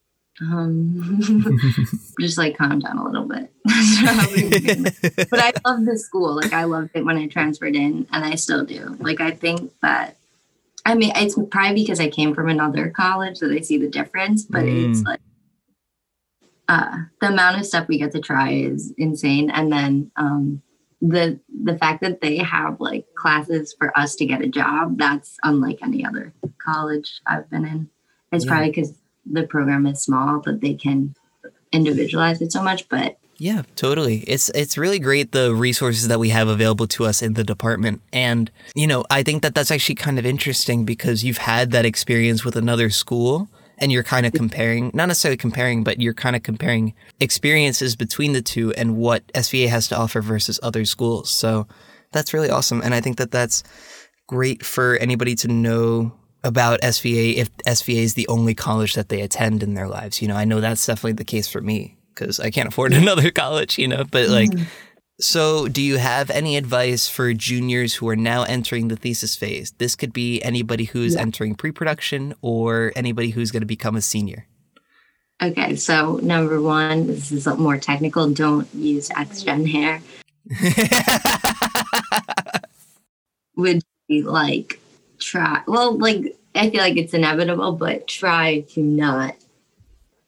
um, 0.51 1.59
just 2.21 2.39
like 2.39 2.57
calm 2.57 2.79
down 2.81 2.99
a 2.99 3.05
little 3.05 3.27
bit. 3.27 3.53
but 5.31 5.41
I 5.41 5.53
love 5.65 5.85
the 5.85 5.97
school. 5.99 6.35
Like, 6.37 6.53
I 6.53 6.65
loved 6.65 6.91
it 6.95 7.05
when 7.05 7.17
I 7.17 7.27
transferred 7.29 7.77
in, 7.77 8.07
and 8.13 8.25
I 8.25 8.35
still 8.35 8.65
do. 8.65 8.97
Like, 9.01 9.21
I 9.21 9.31
think 9.31 9.73
that. 9.83 10.17
I 10.85 10.95
mean, 10.97 11.13
it's 11.15 11.39
probably 11.51 11.83
because 11.83 12.01
I 12.01 12.09
came 12.09 12.35
from 12.35 12.49
another 12.49 12.91
college 12.91 13.39
that 13.39 13.53
I 13.53 13.61
see 13.61 13.79
the 13.79 13.89
difference, 13.89 14.45
but 14.45 14.65
it's 14.65 15.03
Mm. 15.03 15.07
like 15.07 15.21
uh, 16.69 16.97
the 17.21 17.29
amount 17.29 17.59
of 17.61 17.67
stuff 17.67 17.87
we 17.89 17.99
get 17.99 18.13
to 18.13 18.21
try 18.21 18.51
is 18.53 18.93
insane. 18.99 19.51
And 19.51 19.71
then 19.73 20.11
um, 20.17 20.63
the 21.01 21.39
the 21.63 21.77
fact 21.79 22.01
that 22.03 22.21
they 22.21 22.39
have 22.39 22.81
like 22.81 23.07
classes 23.15 23.75
for 23.79 23.97
us 23.97 24.17
to 24.17 24.27
get 24.27 24.43
a 24.43 24.49
job, 24.49 24.99
that's 24.99 25.37
unlike 25.45 25.79
any 25.83 26.05
other 26.05 26.33
college 26.59 27.21
I've 27.27 27.49
been 27.51 27.65
in. 27.65 27.89
It's 28.33 28.45
Yeah. 28.45 28.51
probably 28.51 28.71
because 28.71 28.93
the 29.31 29.45
program 29.45 29.87
is 29.87 30.03
small 30.03 30.41
that 30.41 30.61
they 30.61 30.75
can 30.75 31.15
individualize 31.73 32.41
it 32.41 32.53
so 32.53 32.63
much. 32.63 32.89
But 32.89 33.17
Yeah, 33.39 33.63
totally. 33.77 34.19
It's 34.21 34.49
it's 34.51 34.79
really 34.79 34.99
great 34.99 35.33
the 35.33 35.55
resources 35.55 36.09
that 36.09 36.19
we 36.19 36.31
have 36.31 36.49
available 36.49 36.87
to 36.89 37.05
us 37.05 37.23
in 37.23 37.35
the 37.35 37.45
department. 37.45 38.03
And, 38.13 38.51
you 38.75 38.87
know, 38.87 39.05
I 39.11 39.23
think 39.23 39.43
that 39.43 39.55
that's 39.55 39.71
actually 39.71 39.97
kind 39.97 40.19
of 40.19 40.27
interesting 40.27 40.85
because 40.85 41.25
you've 41.25 41.39
had 41.39 41.71
that 41.73 41.85
experience 41.85 42.45
with 42.45 42.57
another 42.57 42.91
school 42.91 43.49
and 43.79 43.91
you're 43.91 44.05
kind 44.05 44.27
of 44.27 44.33
comparing, 44.33 44.93
not 44.95 45.07
necessarily 45.07 45.37
comparing, 45.37 45.83
but 45.83 46.01
you're 46.01 46.15
kind 46.15 46.37
of 46.37 46.43
comparing 46.43 46.95
experiences 47.19 47.97
between 47.97 48.33
the 48.33 48.43
two 48.43 48.73
and 48.75 48.97
what 48.97 49.27
SVA 49.33 49.69
has 49.69 49.89
to 49.89 49.97
offer 49.97 50.21
versus 50.21 50.61
other 50.63 50.85
schools. 50.85 51.31
So, 51.31 51.67
that's 52.13 52.35
really 52.35 52.51
awesome 52.51 52.81
and 52.83 52.95
I 52.95 53.01
think 53.01 53.17
that 53.17 53.31
that's 53.31 53.65
great 54.27 54.65
for 54.65 54.97
anybody 54.97 55.35
to 55.37 55.49
know 55.49 56.13
about 56.45 56.81
SVA 56.81 57.37
if 57.37 57.57
SVA 57.59 58.03
is 58.03 58.15
the 58.15 58.27
only 58.29 58.55
college 58.55 58.95
that 58.95 59.09
they 59.09 59.21
attend 59.21 59.63
in 59.63 59.75
their 59.75 59.89
lives. 59.89 60.21
You 60.21 60.29
know, 60.29 60.37
I 60.37 60.45
know 60.45 60.61
that's 60.61 60.85
definitely 60.85 61.13
the 61.13 61.25
case 61.25 61.49
for 61.49 61.61
me 61.61 61.97
because 62.15 62.41
I 62.41 62.51
can't 62.51 62.69
afford 62.69 62.93
another 62.93 63.31
college, 63.31 63.79
you 63.79 63.89
know, 63.89 64.05
but 64.11 64.29
like, 64.29 64.51
mm-hmm. 64.51 64.65
so 65.21 65.69
do 65.69 65.81
you 65.81 65.99
have 65.99 66.31
any 66.31 66.57
advice 66.57 67.09
for 67.09 67.33
juniors 67.33 67.95
who 67.95 68.09
are 68.09 68.17
now 68.17 68.43
entering 68.43 68.89
the 68.89 68.97
thesis 68.97 69.37
phase? 69.37 69.73
This 69.79 69.95
could 69.95 70.13
be 70.13 70.43
anybody 70.43 70.85
who's 70.85 71.15
Yeah. 71.15 71.23
entering 71.23 71.55
pre 71.55 71.71
production 71.71 72.35
or 72.43 72.93
anybody 72.97 73.31
who's 73.31 73.51
going 73.51 73.63
to 73.63 73.67
become 73.67 73.97
a 73.97 74.03
senior. 74.03 74.47
okay, 75.43 75.77
so 75.77 76.17
number 76.23 76.61
one, 76.61 77.07
this 77.07 77.33
is 77.33 77.47
more 77.59 77.77
technical. 77.77 78.31
Don't 78.31 78.69
use 78.75 79.09
XGen 79.11 79.71
hair. 79.71 80.01
would 83.57 83.83
be 84.09 84.23
like 84.23 84.81
try 85.23 85.63
well 85.67 85.97
like 85.99 86.37
i 86.55 86.69
feel 86.71 86.81
like 86.81 86.97
it's 86.97 87.15
inevitable 87.15 87.73
but 87.73 88.07
try 88.09 88.61
to 88.61 88.81
not 88.83 89.35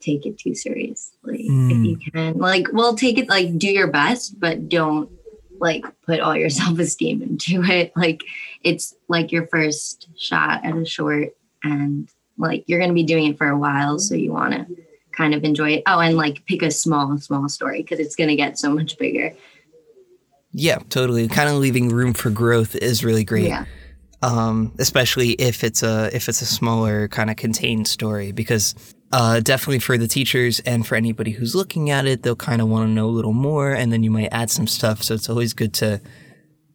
take 0.00 0.26
it 0.26 0.38
too 0.38 0.54
seriously 0.54 1.48
Mm. 1.50 1.70
if 1.72 1.86
you 1.86 2.10
can 2.12 2.38
like 2.38 2.66
well 2.72 2.94
take 2.94 3.18
it 3.18 3.28
like 3.28 3.56
do 3.58 3.68
your 3.68 3.86
best 3.88 4.38
but 4.38 4.68
don't 4.68 5.10
like 5.58 5.84
put 6.02 6.20
all 6.20 6.36
your 6.36 6.50
self-esteem 6.60 7.22
into 7.22 7.62
it 7.64 7.92
like 7.96 8.20
it's 8.62 8.94
like 9.08 9.32
your 9.32 9.46
first 9.46 10.08
shot 10.18 10.64
at 10.64 10.76
a 10.76 10.84
short 10.84 11.34
and 11.62 12.08
like 12.36 12.64
you're 12.66 12.78
going 12.78 12.90
to 12.90 12.94
be 12.94 13.02
doing 13.04 13.26
it 13.26 13.38
for 13.38 13.48
a 13.48 13.58
while 13.58 13.98
so 13.98 14.14
you 14.14 14.32
want 14.32 14.52
to 14.52 14.66
kind 15.12 15.32
of 15.34 15.44
enjoy 15.44 15.70
it 15.74 15.82
oh 15.86 16.00
and 16.00 16.16
like 16.16 16.44
pick 16.46 16.60
a 16.62 16.70
small 16.70 17.16
small 17.18 17.48
story 17.48 17.80
because 17.82 17.98
it's 18.00 18.16
going 18.16 18.28
to 18.28 18.36
get 18.36 18.58
so 18.58 18.70
much 18.74 18.98
bigger 18.98 19.32
yeah, 20.56 20.78
totally. 20.88 21.26
Kind 21.26 21.48
of 21.48 21.56
leaving 21.56 21.88
room 21.88 22.12
for 22.14 22.30
growth 22.30 22.76
is 22.76 23.04
really 23.04 23.24
great. 23.24 23.48
yeah 23.48 23.64
um, 24.24 24.72
especially 24.78 25.30
if 25.32 25.62
it's 25.62 25.82
a 25.82 26.14
if 26.14 26.28
it's 26.28 26.42
a 26.42 26.46
smaller 26.46 27.08
kind 27.08 27.30
of 27.30 27.36
contained 27.36 27.86
story 27.86 28.32
because 28.32 28.74
uh, 29.12 29.40
definitely 29.40 29.78
for 29.78 29.96
the 29.96 30.08
teachers 30.08 30.60
and 30.60 30.86
for 30.86 30.96
anybody 30.96 31.30
who's 31.30 31.54
looking 31.54 31.90
at 31.90 32.06
it 32.06 32.22
they'll 32.22 32.34
kind 32.34 32.60
of 32.60 32.68
want 32.68 32.88
to 32.88 32.92
know 32.92 33.06
a 33.06 33.10
little 33.10 33.32
more 33.32 33.72
and 33.72 33.92
then 33.92 34.02
you 34.02 34.10
might 34.10 34.28
add 34.32 34.50
some 34.50 34.66
stuff 34.66 35.02
so 35.02 35.14
it's 35.14 35.28
always 35.28 35.52
good 35.52 35.74
to 35.74 36.00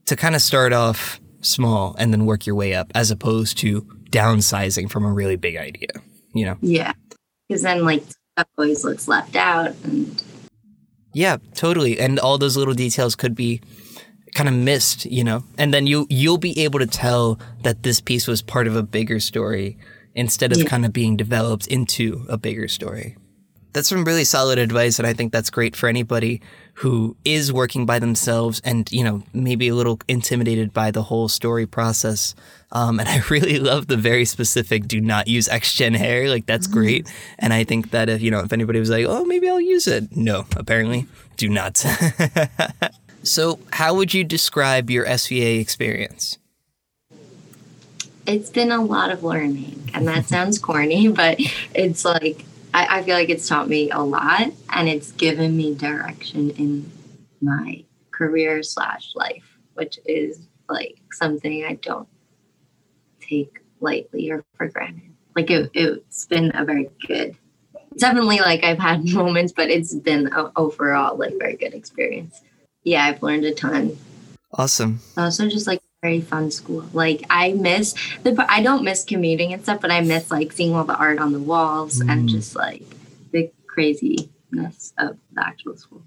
to 0.06 0.16
kind 0.16 0.36
of 0.36 0.42
start 0.42 0.74
off 0.74 1.20
small 1.42 1.96
and 1.98 2.12
then 2.14 2.26
work 2.26 2.46
your 2.46 2.56
way 2.56 2.74
up 2.74 2.92
as 2.96 3.12
opposed 3.12 3.58
to 3.60 3.82
downsizing 4.12 4.90
from 4.90 5.06
a 5.06 5.12
really 5.12 5.36
big 5.36 5.56
idea, 5.56 5.90
you 6.34 6.46
know? 6.46 6.58
Yeah. 6.62 6.94
Because 7.48 7.62
then, 7.64 7.86
like, 7.86 8.04
stuff 8.04 8.48
always 8.58 8.84
looks 8.84 9.08
left 9.08 9.36
out. 9.36 9.76
And 9.84 10.22
Yeah, 11.14 11.38
totally. 11.54 12.00
And 12.00 12.20
all 12.20 12.38
those 12.38 12.58
little 12.58 12.74
details 12.74 13.16
could 13.16 13.36
be 13.36 13.62
kind 14.36 14.50
of 14.50 14.56
missed, 14.56 15.06
you 15.06 15.24
know? 15.24 15.44
And 15.58 15.74
then 15.74 15.88
you 15.88 16.06
you'll 16.10 16.38
be 16.38 16.60
able 16.64 16.80
to 16.80 16.88
tell 16.88 17.40
that 17.64 17.84
this 17.84 18.02
piece 18.02 18.28
was 18.28 18.42
part 18.42 18.68
of 18.68 18.76
a 18.76 18.84
bigger 18.84 19.20
story 19.20 19.78
instead 20.16 20.52
of 20.52 20.58
Yeah. 20.60 20.66
kind 20.66 20.86
of 20.86 20.94
being 20.94 21.18
developed 21.18 21.68
into 21.68 22.26
a 22.30 22.38
bigger 22.38 22.68
story. 22.68 23.16
That's 23.72 23.88
some 23.90 24.04
really 24.04 24.24
solid 24.24 24.58
advice 24.58 24.98
and 24.98 25.08
I 25.08 25.14
think 25.14 25.32
that's 25.32 25.52
great 25.52 25.76
for 25.76 25.88
anybody 25.88 26.42
who 26.74 27.16
is 27.24 27.54
working 27.54 27.86
by 27.86 28.00
themselves 28.00 28.62
and, 28.66 28.90
you 28.92 29.04
know, 29.04 29.22
maybe 29.34 29.68
a 29.68 29.76
little 29.76 30.00
intimidated 30.08 30.74
by 30.74 30.90
the 30.92 31.04
whole 31.04 31.28
story 31.28 31.68
process. 31.68 32.34
Um, 32.72 33.00
and 33.00 33.08
I 33.08 33.22
really 33.30 33.60
love 33.60 33.86
the 33.88 33.98
very 33.98 34.26
specific 34.26 34.88
do 34.88 35.00
not 35.02 35.28
use 35.28 35.48
XGen 35.48 35.96
hair. 35.96 36.30
Like 36.30 36.46
that's 36.48 36.66
great. 36.68 37.08
And 37.38 37.54
I 37.54 37.64
think 37.64 37.92
that 37.92 38.10
if, 38.10 38.22
you 38.22 38.32
know, 38.32 38.40
if 38.40 38.52
anybody 38.54 38.80
was 38.80 38.90
like, 38.90 39.06
oh, 39.08 39.24
maybe 39.26 39.48
I'll 39.50 39.62
use 39.62 39.88
it. 39.88 40.16
No, 40.16 40.46
apparently 40.56 41.06
do 41.38 41.48
not. 41.50 41.84
so 43.24 43.60
how 43.74 43.94
would 43.96 44.14
you 44.14 44.24
describe 44.24 44.90
your 44.90 45.06
SVA 45.06 45.60
experience? 45.60 46.38
it's 48.30 48.50
been 48.50 48.72
a 48.72 48.84
lot 48.84 49.12
of 49.12 49.24
learning. 49.24 49.90
And 49.94 50.08
that 50.08 50.26
sounds 50.28 50.60
corny, 50.60 51.08
but 51.08 51.40
it's 51.74 52.06
like, 52.06 52.46
I, 52.74 53.00
I 53.00 53.04
feel 53.04 53.16
like 53.16 53.30
it's 53.30 53.48
taught 53.48 53.68
me 53.68 53.90
a 53.90 54.00
lot 54.00 54.52
and 54.70 54.88
it's 54.88 55.12
given 55.14 55.58
me 55.58 55.74
direction 55.74 56.52
in 56.52 56.92
my 57.42 57.84
career 58.12 58.62
slash 58.62 59.14
life, 59.16 59.58
which 59.74 60.00
is 60.06 60.48
like 60.70 61.00
something 61.12 61.66
I 61.66 61.74
don't 61.76 62.08
take 63.20 63.60
lightly 63.80 64.30
or 64.30 64.44
for 64.56 64.68
granted. 64.68 65.12
Like 65.36 65.50
it, 65.50 65.72
it's 65.74 66.26
been 66.26 66.52
a 66.54 66.64
very 66.64 66.90
good, 67.08 67.36
definitely 67.98 68.40
like 68.40 68.64
I've 68.64 68.78
had 68.78 69.06
moments, 69.14 69.54
but 69.54 69.70
it's 69.70 69.96
been 69.96 70.32
a, 70.32 70.52
overall 70.56 71.18
like 71.18 71.34
very 71.40 71.56
good 71.56 71.74
experience. 71.74 72.42
Yeah, 72.84 73.06
I've 73.06 73.22
learned 73.22 73.46
a 73.46 73.54
ton. 73.54 73.98
Awesome. 74.54 75.00
Also, 75.18 75.48
just 75.48 75.68
like 75.68 75.82
very 76.02 76.22
fun 76.22 76.50
school. 76.52 76.86
Like 76.94 77.26
I 77.30 77.54
miss 77.54 77.94
the, 78.24 78.46
I 78.50 78.64
don't 78.64 78.84
miss 78.84 79.04
commuting 79.04 79.54
and 79.54 79.62
stuff, 79.62 79.82
but 79.82 79.92
I 79.92 80.02
miss 80.02 80.32
like 80.32 80.52
seeing 80.54 80.74
all 80.74 80.86
the 80.86 80.96
art 80.96 81.20
on 81.20 81.34
the 81.34 81.40
walls 81.40 82.00
and 82.00 82.28
Mm. 82.28 82.30
just 82.30 82.56
like 82.56 82.84
the 83.32 83.52
craziness 83.68 84.94
of 84.98 85.18
the 85.34 85.46
actual 85.46 85.76
school. 85.78 86.02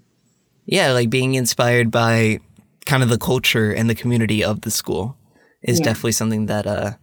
Yeah, 0.65 0.91
like 0.91 1.09
being 1.09 1.35
inspired 1.35 1.91
by 1.91 2.39
kind 2.85 3.03
of 3.03 3.09
the 3.09 3.17
culture 3.17 3.71
and 3.71 3.89
the 3.89 3.95
community 3.95 4.43
of 4.43 4.61
the 4.61 4.71
school 4.71 5.15
is 5.61 5.79
Yeah. 5.79 5.85
definitely 5.85 6.11
something 6.13 6.47
that 6.47 6.65
uh 6.67 6.93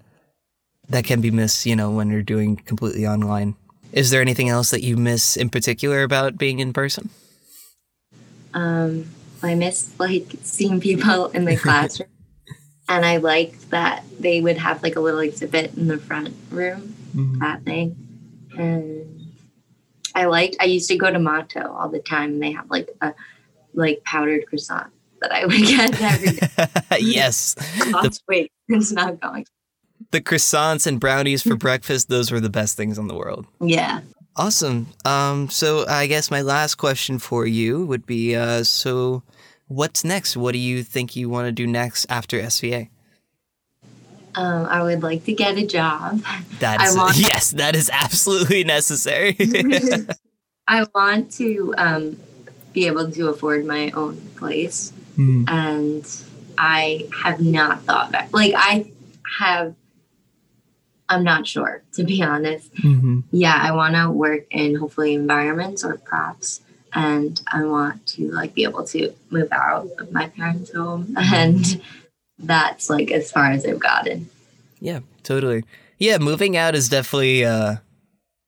that 0.89 1.05
can 1.05 1.21
be 1.21 1.31
missed, 1.31 1.65
you 1.67 1.77
know, 1.77 1.91
when 1.93 2.11
you're 2.11 2.21
doing 2.23 2.57
completely 2.57 3.07
online. 3.07 3.55
Is 3.93 4.11
there 4.11 4.21
anything 4.21 4.49
else 4.49 4.71
that 4.71 4.83
you 4.83 4.97
miss 4.97 5.37
in 5.37 5.49
particular 5.49 6.03
about 6.03 6.37
being 6.37 6.59
in 6.59 6.73
person? 6.73 7.11
Um, 8.53 9.07
I 9.43 9.55
miss 9.55 9.91
like 9.99 10.27
seeing 10.43 10.81
people 10.81 11.27
in 11.27 11.45
the 11.45 11.57
classroom, 11.65 12.09
and 12.89 13.05
I 13.05 13.19
liked 13.19 13.71
that 13.71 14.05
they 14.19 14.41
would 14.41 14.59
have 14.59 14.83
like 14.83 14.97
a 14.97 15.01
little 15.01 15.21
exhibit 15.21 15.75
in 15.77 15.89
the 15.89 15.99
front 15.99 16.35
room, 16.51 16.95
mm-hmm. 17.15 17.39
that 17.39 17.63
thing, 17.63 17.97
and 18.57 19.33
I 20.15 20.27
liked. 20.27 20.57
I 20.61 20.65
used 20.65 20.89
to 20.91 20.97
go 20.97 21.11
to 21.11 21.19
Mato 21.19 21.73
all 21.73 21.89
the 21.89 22.01
time, 22.01 22.35
and 22.35 22.43
they 22.43 22.53
have 22.53 22.71
like 22.71 22.91
a 23.01 23.15
like 23.75 24.03
powdered 24.05 24.47
croissant 24.47 24.93
that 25.21 25.33
I 25.33 25.47
would 25.47 25.57
get 25.57 26.01
every 26.01 26.33
day. 26.33 26.49
yes. 27.01 27.55
Oh, 27.95 28.09
wait, 28.29 28.53
it's 28.69 28.93
not 28.93 29.21
going. 29.21 29.47
The 30.13 30.21
croissants 30.21 30.87
and 30.87 30.99
brownies 30.99 31.43
for 31.43 31.57
breakfast, 31.57 32.09
those 32.09 32.33
were 32.33 32.41
the 32.41 32.51
best 32.51 32.77
things 32.77 32.99
in 32.99 33.07
the 33.07 33.15
world. 33.15 33.47
Yeah. 33.61 34.01
Awesome. 34.37 34.87
Um, 35.05 35.51
so 35.51 35.85
I 35.87 36.07
guess 36.07 36.31
my 36.31 36.41
last 36.43 36.77
question 36.77 37.19
for 37.19 37.47
you 37.47 37.85
would 37.87 38.07
be 38.07 38.35
uh, 38.37 38.63
so 38.65 39.23
what's 39.69 40.05
next? 40.05 40.37
What 40.37 40.53
do 40.53 40.59
you 40.59 40.83
think 40.83 41.17
you 41.17 41.29
want 41.29 41.47
to 41.47 41.53
do 41.53 41.67
next 41.67 42.07
after 42.09 42.41
SVA? 42.41 42.89
Um, 44.37 44.67
I 44.67 44.83
would 44.83 45.03
like 45.03 45.25
to 45.25 45.33
get 45.33 45.59
a 45.59 45.67
job. 45.67 46.23
That 46.61 46.83
is 46.83 46.97
want- 46.97 47.17
yes, 47.19 47.51
that 47.53 47.75
is 47.75 47.91
absolutely 47.93 48.65
necessary. 48.65 49.37
I 50.69 50.87
want 50.95 51.33
to 51.33 51.75
um, 51.79 52.17
be 52.73 52.87
able 52.87 53.11
to 53.11 53.29
afford 53.29 53.65
my 53.67 53.91
own 53.91 54.17
place, 54.37 54.93
Hmm. 55.17 55.45
and 55.49 56.07
I 56.57 57.09
have 57.25 57.41
not 57.41 57.83
thought 57.83 58.13
that. 58.13 58.33
Like 58.33 58.53
I 58.57 58.91
have, 59.39 59.75
I'm 61.11 61.25
not 61.25 61.47
sure 61.47 61.83
to 61.95 62.05
be 62.05 62.23
honest. 62.23 62.73
Mhm. 62.77 63.25
Yeah, 63.33 63.59
I 63.61 63.73
want 63.73 63.95
to 63.97 64.11
work 64.11 64.47
in 64.51 64.77
hopefully 64.77 65.13
environments 65.15 65.85
or 65.85 65.99
props, 65.99 66.61
and 66.95 67.39
I 67.53 67.65
want 67.65 68.07
to 68.15 68.31
like 68.31 68.55
be 68.55 68.63
able 68.63 68.85
to 68.87 69.13
move 69.31 69.49
out 69.53 69.89
of 69.99 70.11
my 70.13 70.29
parents' 70.29 70.73
home, 70.73 71.15
and 71.19 71.83
that's 72.39 72.89
like 72.89 73.11
as 73.11 73.31
far 73.31 73.51
as 73.51 73.67
I've 73.67 73.81
gotten. 73.81 74.31
Yeah, 74.81 75.01
totally. 75.25 75.65
Yeah, 75.99 76.17
moving 76.19 76.57
out 76.57 76.75
is 76.75 76.89
definitely 76.89 77.45
uh 77.45 77.77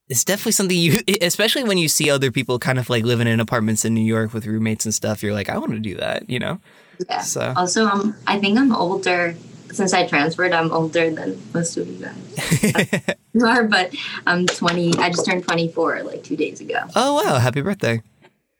it's 0.08 0.24
definitely 0.24 0.52
something 0.52 0.76
you 0.76 1.00
especially 1.20 1.64
when 1.64 1.78
you 1.78 1.88
see 1.88 2.10
other 2.10 2.30
people 2.30 2.58
kind 2.58 2.78
of 2.78 2.88
like 2.90 3.04
living 3.04 3.26
in 3.26 3.40
apartments 3.40 3.84
in 3.84 3.92
New 3.94 4.04
York 4.04 4.32
with 4.32 4.46
roommates 4.46 4.84
and 4.84 4.94
stuff, 4.94 5.22
you're 5.22 5.34
like, 5.34 5.48
I 5.48 5.58
want 5.58 5.72
to 5.72 5.78
do 5.80 5.96
that, 5.96 6.28
you 6.30 6.38
know? 6.38 6.60
Yeah. 7.08 7.20
So 7.22 7.52
Also, 7.56 7.86
um, 7.86 8.14
I 8.26 8.38
think 8.38 8.58
I'm 8.58 8.74
older 8.74 9.34
since 9.72 9.92
I 9.92 10.06
transferred. 10.06 10.52
I'm 10.52 10.70
older 10.72 11.10
than 11.10 11.40
most 11.52 11.76
of 11.76 11.88
you 11.88 12.06
guys. 12.06 13.14
You 13.34 13.46
are, 13.46 13.64
but 13.64 13.94
I'm 14.26 14.46
20. 14.46 14.98
I 14.98 15.08
just 15.08 15.24
turned 15.24 15.42
24 15.44 16.02
like 16.02 16.22
two 16.22 16.36
days 16.36 16.60
ago. 16.60 16.80
Oh 16.94 17.14
wow, 17.14 17.38
happy 17.38 17.62
birthday. 17.62 18.02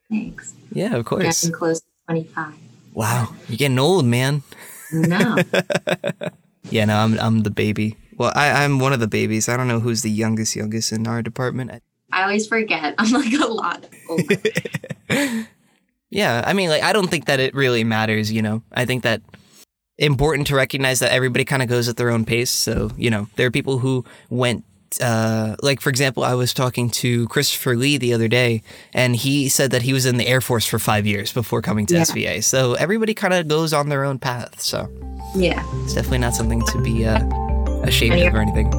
Thanks. 0.09 0.55
Yeah, 0.71 0.95
of 0.95 1.05
course. 1.05 1.41
Getting 1.43 1.51
close 1.51 1.81
to 1.81 1.85
25. 2.07 2.55
Wow. 2.95 3.35
You're 3.47 3.57
getting 3.57 3.77
old, 3.77 4.05
man. 4.05 4.41
No. 4.91 5.37
Yeah, 6.69 6.85
no, 6.85 6.95
I'm 6.95 7.19
I'm 7.19 7.43
the 7.43 7.51
baby. 7.51 7.97
Well, 8.17 8.31
I, 8.35 8.63
I'm 8.63 8.79
one 8.79 8.93
of 8.93 8.99
the 9.01 9.07
babies. 9.07 9.49
I 9.49 9.57
don't 9.57 9.67
know 9.67 9.81
who's 9.81 10.01
the 10.01 10.09
youngest 10.09 10.55
youngest 10.55 10.93
in 10.93 11.05
our 11.05 11.21
department. 11.21 11.83
I 12.11 12.23
always 12.23 12.47
forget. 12.47 12.95
I'm 12.97 13.11
like 13.11 13.33
a 13.33 13.45
lot 13.45 13.85
older. 14.09 14.37
Yeah, 16.09 16.43
I 16.45 16.53
mean, 16.53 16.69
like, 16.69 16.83
I 16.83 16.93
don't 16.93 17.09
think 17.09 17.25
that 17.25 17.39
it 17.39 17.55
really 17.55 17.83
matters, 17.83 18.31
you 18.31 18.43
know. 18.43 18.61
I 18.71 18.85
think 18.85 19.01
that 19.01 19.21
important 20.03 20.47
to 20.47 20.55
recognize 20.55 20.99
that 20.99 21.11
everybody 21.11 21.45
kind 21.45 21.61
of 21.61 21.69
goes 21.69 21.87
at 21.89 21.97
their 21.97 22.09
own 22.09 22.25
pace. 22.25 22.49
So, 22.51 22.91
you 22.97 23.09
know, 23.09 23.27
there 23.35 23.47
are 23.47 23.51
people 23.51 23.79
who 23.79 24.03
went, 24.29 24.63
uh, 25.01 25.55
like, 25.63 25.81
for 25.81 25.89
example, 25.89 26.23
I 26.23 26.33
was 26.35 26.53
talking 26.53 26.89
to 26.91 27.27
Christopher 27.29 27.75
Lee 27.75 27.97
the 27.97 28.13
other 28.13 28.27
day, 28.27 28.61
and 28.93 29.15
he 29.15 29.49
said 29.49 29.71
that 29.71 29.81
he 29.83 29.93
was 29.93 30.05
in 30.05 30.17
the 30.17 30.27
Air 30.27 30.41
Force 30.41 30.65
for 30.65 30.77
five 30.79 31.05
years 31.07 31.31
before 31.33 31.61
coming 31.61 31.85
to 31.87 31.95
Yeah. 31.95 32.01
SVA. 32.03 32.43
So 32.43 32.73
everybody 32.73 33.13
kind 33.13 33.33
of 33.33 33.47
goes 33.47 33.73
on 33.73 33.89
their 33.89 34.03
own 34.03 34.19
path. 34.19 34.59
So 34.61 34.89
yeah. 35.35 35.63
it's 35.83 35.93
definitely 35.93 36.19
not 36.19 36.35
something 36.35 36.61
to 36.67 36.81
be 36.81 37.05
uh, 37.05 37.19
ashamed 37.83 38.21
of 38.21 38.33
or 38.33 38.39
anything. 38.41 38.71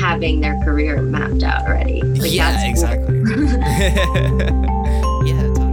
Having 0.00 0.40
their 0.42 0.58
career 0.64 1.02
mapped 1.02 1.42
out 1.42 1.66
already. 1.66 2.02
Like, 2.02 2.32
yeah, 2.32 2.66
exactly. 2.68 3.16
yeah, 5.26 5.67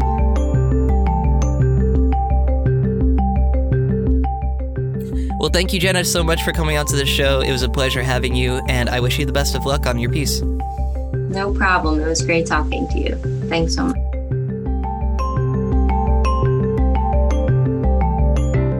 Well, 5.45 5.51
thank 5.51 5.73
you, 5.73 5.79
Jenna, 5.79 6.03
so 6.03 6.23
much 6.23 6.41
for 6.41 6.51
coming 6.51 6.75
out 6.75 6.87
to 6.87 6.95
the 6.95 7.05
show. 7.05 7.41
It 7.41 7.51
was 7.51 7.61
a 7.61 7.69
pleasure 7.69 8.01
having 8.01 8.33
you, 8.33 8.63
and 8.67 8.89
I 8.89 8.99
wish 8.99 9.19
you 9.19 9.27
the 9.27 9.31
best 9.31 9.53
of 9.53 9.63
luck 9.63 9.85
on 9.85 9.99
your 9.99 10.09
piece. 10.09 10.41
No 10.41 11.53
problem. 11.53 11.99
It 11.99 12.07
was 12.07 12.23
great 12.23 12.47
talking 12.47 12.87
to 12.87 12.97
you. 12.97 13.15
Thanks 13.47 13.75
so 13.75 13.83
much. 13.83 13.95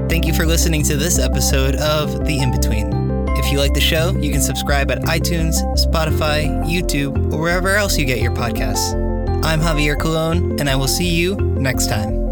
Thank 0.10 0.26
you 0.26 0.34
for 0.34 0.48
listening 0.48 0.82
to 0.86 0.98
this 0.98 1.20
episode 1.20 1.76
of 1.76 2.26
The 2.26 2.40
In 2.40 2.50
Between. 2.50 2.92
If 3.38 3.52
you 3.52 3.60
like 3.60 3.76
the 3.76 3.80
show, 3.80 4.18
you 4.18 4.32
can 4.32 4.42
subscribe 4.42 4.90
at 4.90 5.04
iTunes, 5.04 5.54
Spotify, 5.76 6.66
YouTube, 6.66 7.32
or 7.32 7.42
wherever 7.42 7.76
else 7.76 7.96
you 7.96 8.06
get 8.06 8.22
your 8.22 8.34
podcasts. 8.34 8.92
I'm 9.46 9.60
Javier 9.60 10.00
Colon, 10.00 10.60
and 10.60 10.68
I 10.68 10.76
will 10.76 10.88
see 10.88 11.10
you 11.10 11.36
next 11.36 11.90
time. 11.90 12.25